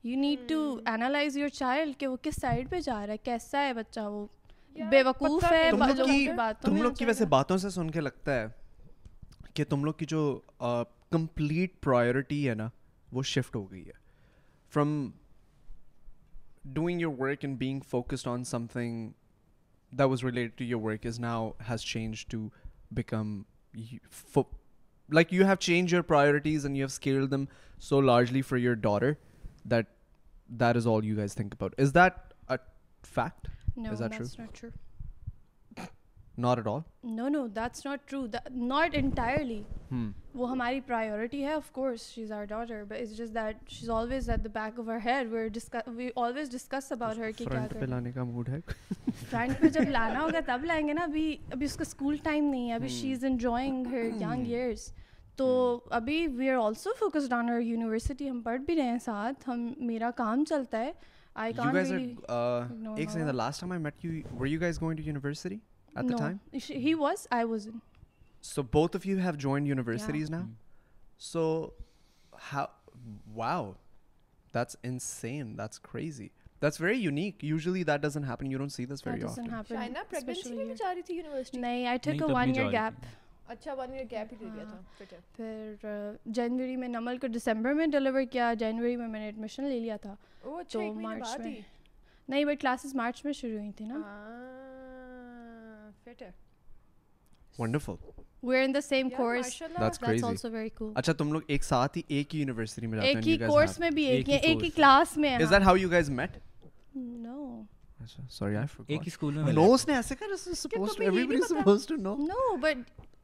you 0.03 0.19
need 0.19 0.39
to 0.49 0.57
analyse 0.87 1.37
your 1.37 1.49
child 1.57 1.95
کہ 1.99 2.07
وہ 2.07 2.17
کس 2.23 2.39
سائڈ 2.41 2.69
پہ 2.69 2.79
جا 2.83 3.05
رہا 3.05 3.13
ہے 3.13 3.17
کیسا 3.23 3.63
ہے 3.65 3.73
بچہ 3.73 3.99
وہ 4.09 4.25
بے 4.91 5.01
وقوف 5.03 5.43
ہے 5.51 5.69
تم 6.61 6.81
لوگ 6.81 6.93
کی 6.97 7.05
ویسے 7.05 7.25
باتوں 7.35 7.57
سے 7.63 7.69
سن 7.69 7.89
کے 7.91 8.01
لگتا 8.01 8.35
ہے 8.41 8.45
کہ 9.53 9.63
تم 9.69 9.83
لوگ 9.85 9.93
کی 9.97 10.05
جو 10.09 10.19
کمپلیٹ 11.11 11.79
پرائیورٹی 11.83 12.47
ہے 12.49 12.53
نا 12.55 12.69
وہ 13.13 13.23
شفٹ 13.33 13.55
ہو 13.55 13.69
گئی 13.71 13.85
ہے 13.85 13.97
from 14.73 15.09
doing 16.73 17.01
your 17.01 17.13
work 17.19 17.45
and 17.45 17.57
being 17.57 17.79
focused 17.89 18.27
on 18.27 18.43
something 18.71 19.09
the 19.99 20.05
related 20.23 20.57
to 20.57 20.63
your 20.63 20.81
work 20.81 21.05
is 21.07 21.19
now 21.19 21.49
has 21.69 21.81
change 21.91 22.25
to 22.31 22.47
become 22.95 23.41
like 25.13 25.33
you 25.33 25.45
have 25.45 25.55
change 25.59 25.93
your 25.93 26.01
priorities 26.03 26.65
and 26.65 26.77
you 26.77 26.81
have 26.81 26.93
scale 26.93 27.31
them 27.31 27.43
so 27.89 28.01
largely 28.01 28.41
for 28.41 28.57
your 28.59 28.75
daughter 28.81 29.11
جب 29.69 30.65
لانا 49.87 50.19
ہوگا 50.21 50.39
تب 50.45 50.65
لائیں 50.65 50.87
گے 50.87 50.93
نا 50.93 51.03
ابھی 51.03 51.35
ابھی 51.51 51.65
اس 51.65 51.75
کا 51.75 51.83
اسکول 51.87 52.17
ٹائم 52.23 52.45
نہیں 52.45 52.69
ہے 52.69 54.57
تو 55.39 55.45
ابھی 55.97 56.15
we 56.37 56.47
are 56.49 56.55
also 56.61 56.89
focused 56.99 57.33
on 57.33 57.49
our 57.49 57.59
university 57.61 58.29
ہم 58.29 58.39
پڑھ 58.45 58.61
بھی 58.65 58.75
رہے 58.75 58.87
ہیں 58.89 58.97
ساتھ 59.03 59.43
ہم 59.49 59.59
میرا 59.87 60.09
کام 60.15 60.43
چلتا 60.49 60.77
ہے 60.83 60.91
نہیں 61.41 62.07
اچھا 83.51 83.73
ون 83.77 83.91
ایئر 83.93 84.03
گیپ 84.09 84.33
ہی 84.41 84.47
تھا 84.47 84.47
ہاں، 84.63 84.79
پھر 84.97 85.13
جنوری 86.39 86.75
میں 86.81 86.87
نمل 86.89 87.15
کو 87.21 87.27
میں 87.73 87.85
کیا 88.31 88.47
جنوری 88.59 88.95
میں 88.95 89.07
میں 89.07 89.19
نے 89.19 89.25
ایڈمیشن 89.25 89.63
لے 89.63 89.79
لیا 89.79 89.95
تھا 90.01 90.11
اچھا، 90.43 90.63
تو 90.71 90.79
مارچ 90.93 91.21
مارچ 91.21 91.39
میں 91.39 91.45
میں 91.47 92.27
نہیں 92.27 92.45
بٹ 92.45 92.59
کلاسز 92.61 92.93
شروع 93.35 93.57
ہوئی 93.59 93.71
تھی 93.71 93.85
نا 93.85 93.97
ایک 102.05 102.33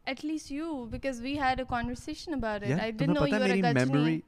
at 0.10 0.24
least 0.26 0.52
you 0.52 0.74
because 0.92 1.22
we 1.22 1.38
had 1.40 1.60
a 1.60 1.66
conversation 1.70 2.34
about 2.34 2.64
it 2.64 2.82
I 2.82 2.92
did 2.92 3.10
know 3.10 3.28
you 3.28 3.42
are 3.44 3.50
Ghajini 3.50 3.62
میری 3.62 3.72
میموری 3.80 4.20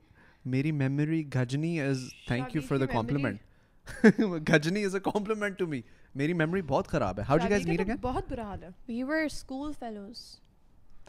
میری 0.55 0.71
memory 0.71 1.23
Ghajini 1.35 1.79
is 1.81 2.07
thank 2.27 2.55
you 2.55 2.61
for 2.67 2.77
the 2.77 2.87
compliment 2.93 4.19
Ghajini 4.49 4.83
is 4.85 4.95
a 4.95 4.99
compliment 5.11 5.57
to 5.59 5.67
me 5.67 5.81
میری 6.21 6.33
memory 6.41 6.61
بہت 6.67 6.87
خراب 6.87 7.19
ہے 7.19 7.23
how 7.29 7.37
do 7.37 7.43
you 7.43 7.49
guys 7.49 7.67
meet 7.67 7.79
again 7.79 7.95
بہت 8.01 8.29
برا 8.31 8.43
حال 8.47 8.63
ہے 8.63 8.69
we 8.87 9.03
were 9.11 9.27
school 9.33 9.71
fellows 9.79 10.21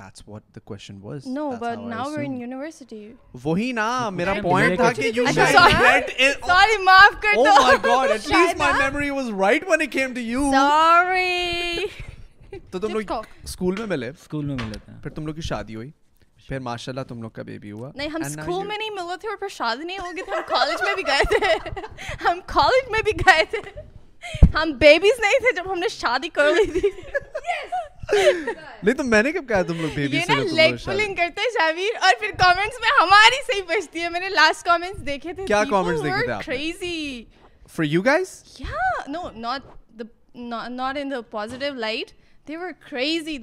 that's 0.00 0.22
what 0.28 0.42
the 0.54 0.60
question 0.64 0.98
was 1.02 1.26
no 1.26 1.50
but 1.60 1.78
now 1.88 2.08
we 2.10 2.14
are 2.16 2.24
in 2.24 2.36
university 2.40 3.12
وہی 3.44 3.70
نا 3.80 3.88
میرا 4.20 4.34
پوائنٹ 4.42 4.76
تھا 4.80 4.92
کہ 4.96 5.10
یو 5.14 5.24
گیٹ 5.36 6.10
سوری 6.42 6.82
معاف 6.84 7.16
کر 7.22 7.34
دو 7.36 7.48
او 7.56 7.62
my 7.62 7.78
God 7.88 8.10
at 8.10 8.28
least 8.32 8.58
my 8.58 8.82
memory 8.82 9.10
was 9.20 9.28
right 9.40 9.64
when 9.70 9.82
it 9.82 9.92
came 9.92 10.14
to 10.14 10.20
you 10.30 10.50
sorry 10.52 11.86
تو 12.72 12.78
تم 12.78 12.92
لوگ 12.94 13.12
اسکول 13.44 13.74
میں 13.78 13.86
ملے 13.86 14.08
اسکول 14.08 14.44
میں 14.44 14.54
ملے 14.60 14.78
تھے 14.84 14.92
پھر 15.02 15.10
تم 15.16 15.26
لوگ 15.26 15.34
کی 15.34 15.40
شادی 15.48 15.74
ہوئی 15.74 15.90
پھر 16.48 16.58
ماشاء 16.66 16.92
اللہ 16.92 17.04
تم 17.08 17.22
لوگ 17.22 17.30
کا 17.30 17.42
بیبی 17.46 17.70
ہوا 17.72 17.90
نہیں 17.94 18.08
ہم 18.14 18.22
اسکول 18.26 18.66
میں 18.66 18.76
نہیں 18.78 18.90
ملے 18.90 19.16
تھے 19.20 19.28
اور 19.28 19.36
پھر 19.36 19.48
شادی 19.56 19.84
نہیں 19.84 19.98
ہوگی 20.02 20.22
تھی 20.22 20.32
ہم 20.32 20.40
کالج 20.46 20.82
میں 20.82 20.94
بھی 20.94 21.02
گئے 21.06 21.22
تھے 21.30 22.22
ہم 22.26 22.38
کالج 22.54 22.90
میں 22.90 23.02
بھی 23.04 23.12
گئے 23.26 23.44
تھے 23.50 23.60
ہم 24.54 24.70
بیبیز 24.78 25.20
نہیں 25.20 25.38
تھے 25.42 25.52
جب 25.56 25.72
ہم 25.72 25.78
نے 25.78 25.88
شادی 25.96 26.28
کر 26.38 26.52
لی 26.54 26.80
تھی 26.80 26.88
نہیں 28.12 28.94
تو 28.96 29.04
میں 29.04 29.22
نے 29.22 29.32
کب 29.32 29.48
کہا 29.48 29.62
تم 29.68 29.80
لوگ 29.80 29.88
بیبی 29.94 30.20
سے 30.26 30.34
لیگ 30.54 30.74
پلنگ 30.84 31.14
کرتے 31.14 31.40
ہیں 31.42 31.48
شاویر 31.58 31.96
اور 32.04 32.14
پھر 32.20 32.30
کامنٹس 32.42 32.80
میں 32.82 32.90
ہماری 33.00 33.42
صحیح 33.46 33.62
بچتی 33.68 34.02
ہے 34.02 34.08
میں 34.14 34.20
نے 34.20 34.28
لاسٹ 34.38 34.64
کامنٹس 34.66 35.06
دیکھے 35.06 35.32
تھے 35.34 35.46
کیا 35.46 35.62
کامنٹس 35.70 36.02
دیکھے 36.04 36.24
تھے 36.24 36.32
آپ 36.32 36.46
کریزی 36.46 37.24
فار 37.74 37.84
یو 37.86 38.00
گائز 38.08 38.42
یا 38.60 38.88
no 39.10 39.28
note 39.34 40.00
not 40.70 40.96
in 41.00 41.10
the 41.10 41.20
positive 41.30 41.74
light 41.84 42.10
کسی 42.48 43.38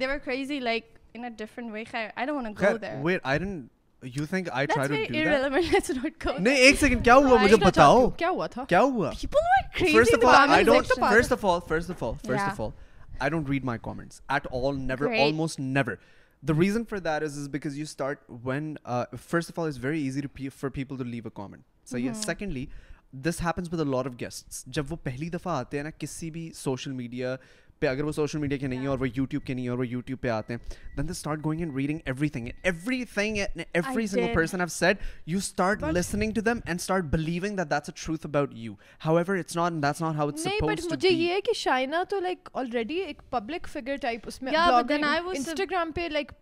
بھی 26.30 26.44
سوشل 26.54 26.92
میڈیا 26.92 27.36
پہ 27.80 27.86
اگر 27.86 28.04
وہ 28.04 28.12
سوشل 28.12 28.38
میڈیا 28.38 28.58
کے 28.58 28.66
نہیں 28.66 28.78
ہیں 28.80 28.86
اور 28.88 28.98
وہ 28.98 29.06
یوٹیوب 29.16 29.44
کے 29.46 29.54
نہیں 29.54 29.64
ہیں 29.64 29.70
اور 29.70 29.78
وہ 29.78 29.86
یوٹیوب 29.86 30.20
پہ 30.20 30.28
آتے 30.30 30.54
ہیں 30.54 30.60
then 30.96 31.06
they 31.08 31.12
start 31.12 31.44
going 31.44 31.60
and 31.60 31.76
reading 31.76 31.98
everything 32.28 32.48
everything 33.14 33.38
every 33.72 34.06
single 34.06 34.34
person 34.34 34.60
have 34.60 34.68
set 34.76 35.02
you 35.26 35.38
start 35.38 35.84
listening 35.94 36.32
to 36.34 36.40
them 36.46 36.58
and 36.64 36.80
start 36.80 37.04
believing 37.12 37.56
that 37.56 37.70
that's 37.70 37.90
a 37.92 37.94
truth 38.04 38.26
about 38.26 38.54
you 38.64 38.74
however 39.16 39.38
it's 39.38 39.56
not 39.56 39.72
that's 39.82 40.00
not 40.02 40.16
how 40.16 40.28
it's 40.28 40.42
supposed 40.44 40.82
to 40.84 40.94
مجھے 40.94 41.08
یہ 41.08 41.32
ہے 41.32 41.40
کہ 41.44 41.52
شائنا 41.64 42.02
تو 42.10 42.20
like 42.28 42.48
already 42.64 42.98
ایک 43.04 43.22
public 43.30 43.68
figure 43.72 43.96
type 44.02 44.26
اس 44.26 44.42
میں 44.42 44.52
blogging 44.52 45.04
Instagram 45.36 45.92
پہ 45.94 46.08
like 46.12 46.32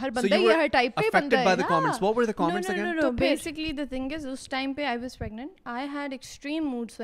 ہر 0.00 0.10
بندہ 0.14 0.34
بندہ 0.40 0.54
ہر 0.58 0.66
ٹائپ 0.72 0.96
پہ 0.96 1.04
ہے 1.04 1.10
بندے 1.12 1.36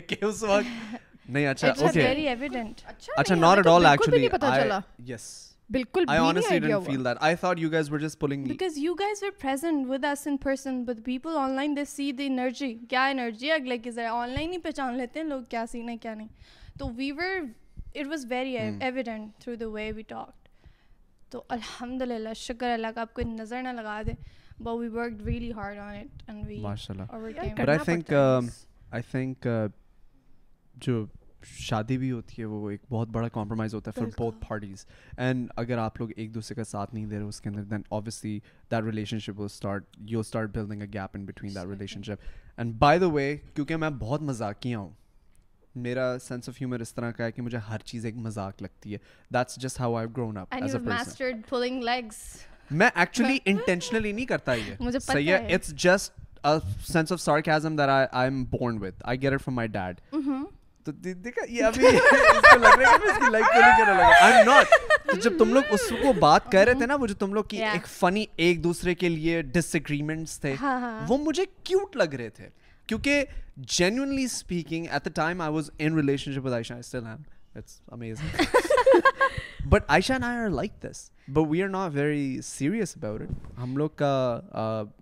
کی 0.00 0.20
ذرائع 13.90 14.46
ہی 14.46 14.58
پہچان 14.62 14.96
لیتے 14.96 15.22
شکر 22.36 22.68
اللہ 22.70 22.86
کا 22.94 23.00
آپ 23.00 23.12
کو 23.14 23.22
نظر 23.38 23.62
نہ 23.62 23.68
لگا 23.80 24.00
دے 24.06 24.12
جو 24.60 24.72
شادی 31.44 31.96
ہوتی 32.10 32.40
ہے 32.42 32.46
وہ 32.46 32.70
بہت 32.90 33.08
بڑا 33.12 33.28
کمپرومائز 33.28 33.74
ہوتا 33.74 33.90
ہے 33.98 34.04
اگر 35.62 35.78
آپ 35.78 36.00
لوگ 36.00 36.10
ایک 36.16 36.34
دوسرے 36.34 36.54
کا 36.54 36.64
ساتھ 36.64 36.94
نہیں 36.94 37.06
دے 37.06 37.18
رہے 37.18 37.50
اینڈ 42.56 42.68
بائی 42.78 42.98
دا 42.98 43.06
وے 43.12 43.26
کیونکہ 43.54 43.76
میں 43.76 43.90
بہت 43.98 44.22
مذاقیہ 44.22 44.74
ہاں 44.76 44.82
ہوں 44.82 44.90
میرا 45.82 46.14
سینس 46.22 46.48
آف 46.48 46.54
ہیومر 46.60 46.80
اس 46.80 46.94
طرح 46.94 47.10
کا 47.16 47.24
ہے 47.24 47.32
کہ 47.32 47.42
مجھے 47.42 47.58
ہر 47.68 47.78
چیز 47.90 48.02
ایک 48.06 48.16
مذاق 48.24 48.54
لگتی 48.62 48.92
ہے 48.94 48.98
that's 49.34 49.54
just 49.62 49.80
how 49.80 49.92
I 49.96 50.06
grown 50.16 50.36
up 50.36 50.48
میں 52.70 52.88
ایکچولی 52.94 53.36
انٹینشنلی 53.44 54.12
نہیں 54.12 54.26
کرتا 54.26 54.54
یہ 54.54 54.98
صحیح 55.02 55.32
ہے 55.32 55.54
it's 55.54 55.74
just 55.84 56.46
sense 56.92 57.12
of 57.12 57.20
sarcasm 57.20 57.76
that 57.76 57.88
I 57.90 58.06
I 58.10 58.28
am 58.30 58.44
born 58.50 58.78
with 58.82 59.02
I 59.08 59.22
get 59.22 59.32
it 59.32 59.42
from 59.44 59.54
my 59.56 59.68
dad 59.72 60.00
تو 60.84 60.92
دیکھا 60.92 61.42
یہ 61.52 61.64
ابھی 61.64 61.86
جب 65.22 65.38
تم 65.38 65.52
لوگ 65.54 65.72
اس 65.72 65.80
کو 66.02 66.12
بات 66.18 66.50
کر 66.52 66.64
رہے 66.66 66.74
تھے 66.78 66.86
نا 66.86 66.96
مجھے 66.96 67.14
تم 67.18 67.34
لوگ 67.34 67.44
کی 67.48 67.62
ایک 67.72 67.86
فنی 67.98 68.24
ایک 68.46 68.62
دوسرے 68.64 68.94
کے 69.02 69.08
لیے 69.08 69.40
ڈس 69.52 69.74
اگریمنٹس 69.74 70.38
تھے 70.40 70.54
ہاں، 70.60 70.80
ہاں. 70.80 71.00
وہ 71.08 71.18
مجھے 71.24 71.44
کیوٹ 71.64 71.96
لگ 71.96 72.14
رہے 72.18 72.30
تھے 72.36 72.48
کیونکہ 72.86 73.24
genuinely 73.78 74.24
speaking 74.24 74.86
at 74.90 75.04
the 75.04 75.10
time 75.14 75.40
I 75.40 75.52
was 75.54 75.70
in 75.78 75.94
relationship 76.34 76.44
with 76.46 76.52
I 76.52 76.78
still 76.78 77.06
him 77.06 77.22
it's 77.58 77.80
amazing. 77.90 78.30
but 79.74 79.86
Aisha 79.96 80.14
and 80.14 80.24
I 80.24 80.36
are 80.38 80.50
like 80.58 80.80
this. 80.80 81.10
But 81.36 81.44
we 81.52 81.60
are 81.62 81.68
not 81.74 81.92
very 82.00 82.22
serious 82.54 82.94
about 83.00 83.24
it. 83.26 83.34
ہم 83.62 83.76
لوگ 83.76 83.90
کا 84.02 84.12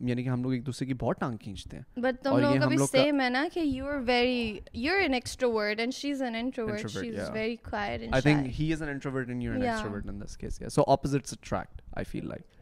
یعنی 0.08 0.22
کہ 0.22 0.28
ہم 0.28 0.42
لوگ 0.42 0.52
ایک 0.52 0.64
دوسرے 0.66 0.86
کی 0.88 0.94
بہت 1.04 1.20
ٹانگ 1.20 1.36
کھینچتے 1.44 1.76
ہیں 1.76 2.00
بٹ 2.02 2.22
تم 2.24 2.36
لوگ 2.38 2.56
کا 2.60 2.66
بھی 2.72 2.76
سیم 2.92 3.20
ہے 3.20 3.28
نا 3.30 3.46
کہ 3.54 3.60
you 3.60 3.86
are 3.88 4.00
very 4.06 4.58
you 4.84 4.92
are 4.94 5.02
an 5.04 5.14
extrovert 5.14 5.80
and 5.80 5.94
she 5.94 6.10
is 6.12 6.22
an 6.28 6.34
introvert 6.40 6.90
she 6.90 7.14
is 7.16 7.30
very 7.34 7.56
quiet 7.70 8.00
and 8.00 8.14
I 8.14 8.22
think 8.22 8.60
he 8.60 8.72
is 8.72 8.82
an 8.82 8.88
introvert 8.88 9.28
and 9.28 9.42
you 9.44 9.50
are 9.52 9.56
an 9.56 9.62
extrovert 9.64 10.08
in 10.08 10.20
this 10.22 10.36
case 10.38 10.60
so 10.74 10.90
opposites 10.92 11.32
attract 11.40 11.82
I 11.96 12.10
feel 12.10 12.28
like 12.28 12.54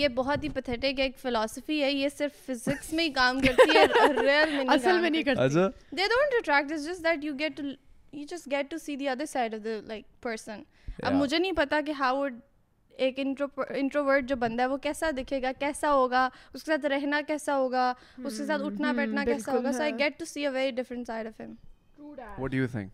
یہ 0.00 0.08
بہت 0.16 0.44
ہی 0.44 0.48
pathetic 0.48 1.00
ایک 1.00 1.16
فلسفی 1.18 1.82
ہے 1.82 1.90
یہ 1.92 2.08
صرف 2.16 2.44
physics 2.46 2.92
میں 2.98 3.04
ہی 3.04 3.10
کام 3.12 3.40
کرتی 3.40 3.76
ہے 3.76 3.84
ریئل 4.12 4.50
میں 4.50 4.64
نہیں 4.64 4.74
اصل 4.74 5.00
میں 5.00 5.10
نہیں 5.10 5.22
کرتی 5.22 5.48
they 5.96 6.08
don't 6.14 6.34
attract 6.38 6.72
it's 6.72 6.84
just 6.86 7.04
that 7.04 7.24
you 7.24 7.34
get 7.38 7.60
you 8.12 8.24
just 8.30 8.50
get 8.50 8.70
to 8.70 8.78
see 8.78 8.94
the 8.96 9.08
other 9.08 9.26
side 9.26 9.54
of 9.54 9.60
the 9.64 9.80
like 9.88 10.04
person 10.22 10.62
اب 11.02 11.12
مجھے 11.14 11.38
نہیں 11.38 11.52
پتا 11.56 11.80
کہ 11.86 11.92
ہاؤ 11.98 12.18
وڈ 12.20 12.38
ایک 13.04 13.18
انٹروورٹ 13.18 14.24
جو 14.28 14.36
بندہ 14.38 14.62
ہے 14.62 14.66
وہ 14.68 14.76
کیسا 14.86 15.10
دکھے 15.16 15.40
گا 15.42 15.52
کیسا 15.58 15.92
ہوگا 15.94 16.28
اس 16.54 16.64
کے 16.64 16.70
ساتھ 16.70 16.86
رہنا 16.94 17.20
کیسا 17.26 17.56
ہوگا 17.58 17.92
اس 18.24 18.36
کے 18.38 18.44
ساتھ 18.46 18.62
اٹھنا 18.66 18.92
بیٹھنا 18.96 19.24
کیسا 19.24 19.52
ہوگا 19.52 19.72
so 19.76 19.82
I 19.82 19.92
get 19.98 20.18
to 20.18 20.24
see 20.34 20.46
a 20.46 20.52
very 20.54 20.70
different 20.82 21.06
side 21.06 21.26
of 21.26 21.40
ہم 21.40 21.54
واٹ 22.38 22.50
ڈو 22.50 22.56
یو 22.56 22.66
تھنک 22.72 22.88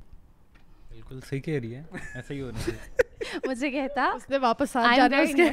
بالکل 0.91 1.21
صحیح 1.29 1.41
کہہ 1.41 1.59
رہی 1.61 1.75
ہے 1.75 1.83
ایسا 2.13 2.35
ہی 2.35 2.41
ہونا 2.41 2.59
چاہیے 2.67 3.07
مجھے 3.47 3.71
کہتا 3.71 4.05
اس 4.15 4.29
نے 4.31 4.39
واپس 4.39 4.77
آ 4.77 4.83
جانا 4.97 5.19
اس 5.21 5.31
کے 5.37 5.49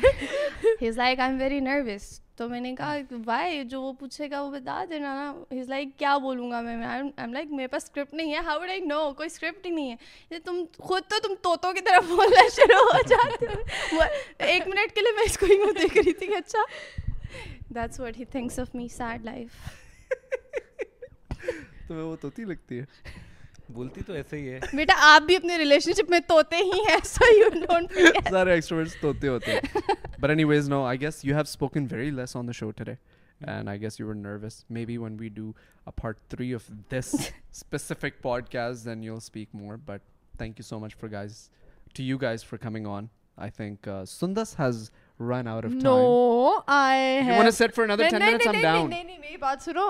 has 0.81 0.97
like 0.97 1.19
I 1.19 1.31
am 1.31 1.39
very 1.41 1.59
nervous 1.59 2.03
تو 2.37 2.47
میں 2.49 2.59
نے 2.59 2.73
کہا 2.75 2.95
بھائی 3.25 3.63
جو 3.69 3.81
وہ 3.81 3.91
پوچھے 3.99 4.29
گا 4.31 4.41
وہ 4.41 4.51
بتا 4.51 4.83
دینا 4.89 5.13
نا 5.15 5.55
ہز 5.59 5.69
لائک 5.69 5.89
کیا 5.99 6.17
بولوں 6.23 6.49
گا 6.51 6.59
میں 6.61 6.75
ایم 6.87 7.33
لائک 7.33 7.51
میرے 7.51 7.67
پاس 7.67 7.83
اسکرپٹ 7.83 8.13
نہیں 8.13 8.33
ہے 8.33 8.39
ہاؤ 8.45 8.65
ڈ 8.65 8.69
آئی 8.69 8.79
نو 8.87 8.99
کوئی 9.17 9.27
اسکرپٹ 9.33 9.65
ہی 9.65 9.71
نہیں 9.71 9.95
ہے 10.31 10.39
تم 10.45 10.63
خود 10.79 11.03
تو 11.09 11.19
تم 11.27 11.33
طوطوں 11.43 11.73
کی 11.73 11.81
طرف 11.89 12.09
بولنا 12.09 12.47
شروع 12.55 12.83
ہو 12.91 13.01
جاتے 13.07 13.45
ہو 13.93 13.99
ایک 14.51 14.67
منٹ 14.67 14.95
کے 14.95 15.01
لیے 15.01 15.15
میں 15.15 15.23
اس 15.25 15.37
کو 15.39 15.45
ہی 15.51 15.57
دیکھ 15.81 15.97
رہی 15.97 16.13
تھی 16.13 16.27
کہ 16.27 16.35
اچھا 16.45 16.63
that's 17.75 17.99
what 17.99 18.17
he 18.19 18.25
thinks 18.31 18.59
of 18.59 18.75
me 18.75 18.87
sad 18.97 19.25
life 19.25 19.67
تمہیں 21.87 22.03
وہ 22.03 22.15
طوطی 22.21 22.43
لگتی 22.45 22.79
ہے 22.79 22.85
بولتی 23.73 24.01
تو 24.07 24.13
ایسے 24.13 24.37
ہی 24.37 24.49
ہے 24.53 24.59
بیٹا 24.77 24.93
آپ 25.13 25.21
بھی 25.25 25.35
اپنے 25.35 25.57
ریلیشن 25.57 25.93
شپ 25.97 26.09
میں 26.09 26.19
توتے 26.27 26.55
ہی 26.55 26.79
ہیں 26.89 26.97
سو 27.05 27.25
یو 27.37 27.47
ڈونٹ 27.53 27.93
سارے 28.29 28.53
ایکسٹروورٹس 28.53 28.95
توتے 29.01 29.27
ہوتے 29.27 29.51
ہیں 29.53 29.93
but 30.19 30.29
anyways 30.51 30.69
no 30.69 30.83
I 30.85 31.01
guess 31.01 31.23
you 31.25 31.35
have 31.35 31.41
spoken 31.47 31.87
very 31.91 32.09
less 32.11 32.35
on 32.35 32.47
the 32.47 32.51
show 32.59 32.69
today 32.77 32.93
and 33.51 33.69
I 33.69 33.81
guess 33.81 33.99
you 33.99 34.07
were 34.07 34.15
nervous 34.15 34.63
maybe 34.85 34.97
when 34.97 35.17
we 35.19 35.29
do 35.35 35.51
a 35.85 35.91
part 36.01 36.19
three 36.29 36.53
of 36.55 36.67
this 36.93 37.13
specific 37.29 38.21
podcast 38.51 38.85
then 38.85 39.03
you 39.03 39.15
speak 39.15 39.55
more 39.55 39.75
but 39.85 40.01
thank 40.39 40.59
you 40.59 40.63
so 40.67 40.79
much 40.79 40.95
for 40.99 41.11
guys 41.11 41.37
to 41.95 42.03
you 42.03 42.17
guys 42.21 42.43
for 42.45 42.63
coming 42.63 42.87
on 42.97 43.05
I 43.37 43.51
think 43.55 43.87
Sundus 44.07 44.59
has 44.59 44.89
run 45.31 45.47
out 45.47 45.65
of 45.65 45.71
no 45.83 46.59
I 46.77 47.51
set 47.53 47.75
for 47.75 47.89
another 47.89 48.09
ten 48.09 48.21
minutes 48.25 48.61
down 48.61 48.89
نہیں 48.89 49.03
نہیں 49.03 49.17
میری 49.17 49.37
بات 49.37 49.63
سنو 49.63 49.89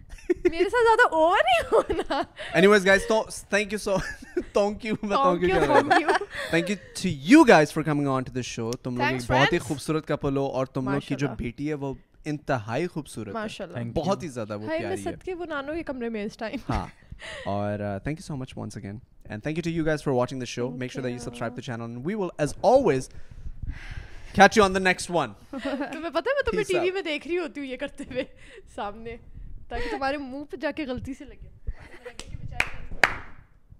میرے 0.51 0.63
ساتھ 0.69 0.85
زیادہ 0.87 1.07
over 1.15 1.39
نہیں 1.45 1.65
ہونا 1.71 2.21
اینیویز 2.53 2.85
گائز 2.85 3.05
تو 3.07 3.21
thank 3.49 3.73
you 3.73 3.79
so 3.79 3.95
thank 4.35 4.85
you 4.85 4.95
میں 5.01 5.15
thank 5.19 5.91
you 5.91 6.15
thank 6.49 6.69
you 6.69 6.75
to 7.01 7.09
you 7.31 7.43
guys 7.47 7.73
for 7.73 7.83
coming 7.83 8.07
into 8.23 8.31
the 8.33 8.41
show 8.51 8.71
تم 8.83 8.97
لوگ 9.01 9.19
بہت 9.29 9.53
ہی 9.53 9.59
خوبصورت 9.67 10.07
کپل 10.07 10.37
ہو 10.37 10.45
اور 10.45 10.65
تم 10.73 10.89
لوگ 10.91 11.07
کی 11.07 11.15
جو 11.19 11.27
بیٹی 11.37 11.69
ہے 11.69 11.73
وہ 11.85 11.93
انتہائی 12.31 12.87
خوبصورت 12.87 13.59
ہے 13.77 13.83
بہت 13.93 14.23
ہی 14.23 14.27
زیادہ 14.35 14.57
وہ 14.57 14.67
پیاری 14.67 14.83
ہے 14.83 14.85
ہائے 14.85 14.95
میں 14.95 15.03
صدقے 15.11 15.33
وہ 15.35 15.45
نانو 15.49 15.73
کے 15.75 15.83
کمرے 15.83 16.09
میں 16.15 16.23
اس 16.25 16.37
ٹائم 16.37 16.69
ہاں 16.71 16.85
اور 17.53 17.79
thank 18.03 18.19
you 18.19 18.23
so 18.25 18.35
much 18.37 18.53
once 18.57 18.77
again 18.77 18.97
and 19.29 19.43
thank 19.43 19.57
you 19.57 19.61
to 19.63 19.69
you 19.77 19.85
guys 19.85 20.03
for 20.03 20.13
watching 20.13 20.39
the 20.39 20.45
show 20.53 20.69
make 20.83 20.91
sure 20.93 21.03
that 21.03 21.11
you 21.13 21.19
subscribe 21.23 21.55
to 21.55 21.61
channel 21.61 21.97
we 22.05 22.13
will 22.21 22.29
as 22.39 22.53
always 22.73 23.09
catch 24.35 24.57
you 24.57 24.63
in 24.63 24.75
the 24.75 24.79
next 24.83 25.11
one 25.13 25.31
تمہیں 25.51 26.09
پتہ 26.09 26.29
ہے 26.29 26.35
میں 26.35 26.51
تمہیں 26.51 26.63
T 26.67 26.79
V 26.79 26.91
میں 26.91 27.01
دیکھ 27.11 27.27
رہی 27.27 27.37
ہوتی 27.37 27.59
ہوں 27.61 27.67
یہ 27.67 27.77
کرتے 27.79 28.03
ہوئے 28.11 28.23
سامنے 28.75 29.15
تاکہ 29.71 29.89
تمہارے 29.91 30.17
منہ 30.17 30.43
پہ 30.51 30.57
جا 30.61 30.71
کے 30.77 30.85
غلطی 30.87 31.13
سے 31.17 31.25
لگے 31.25 31.50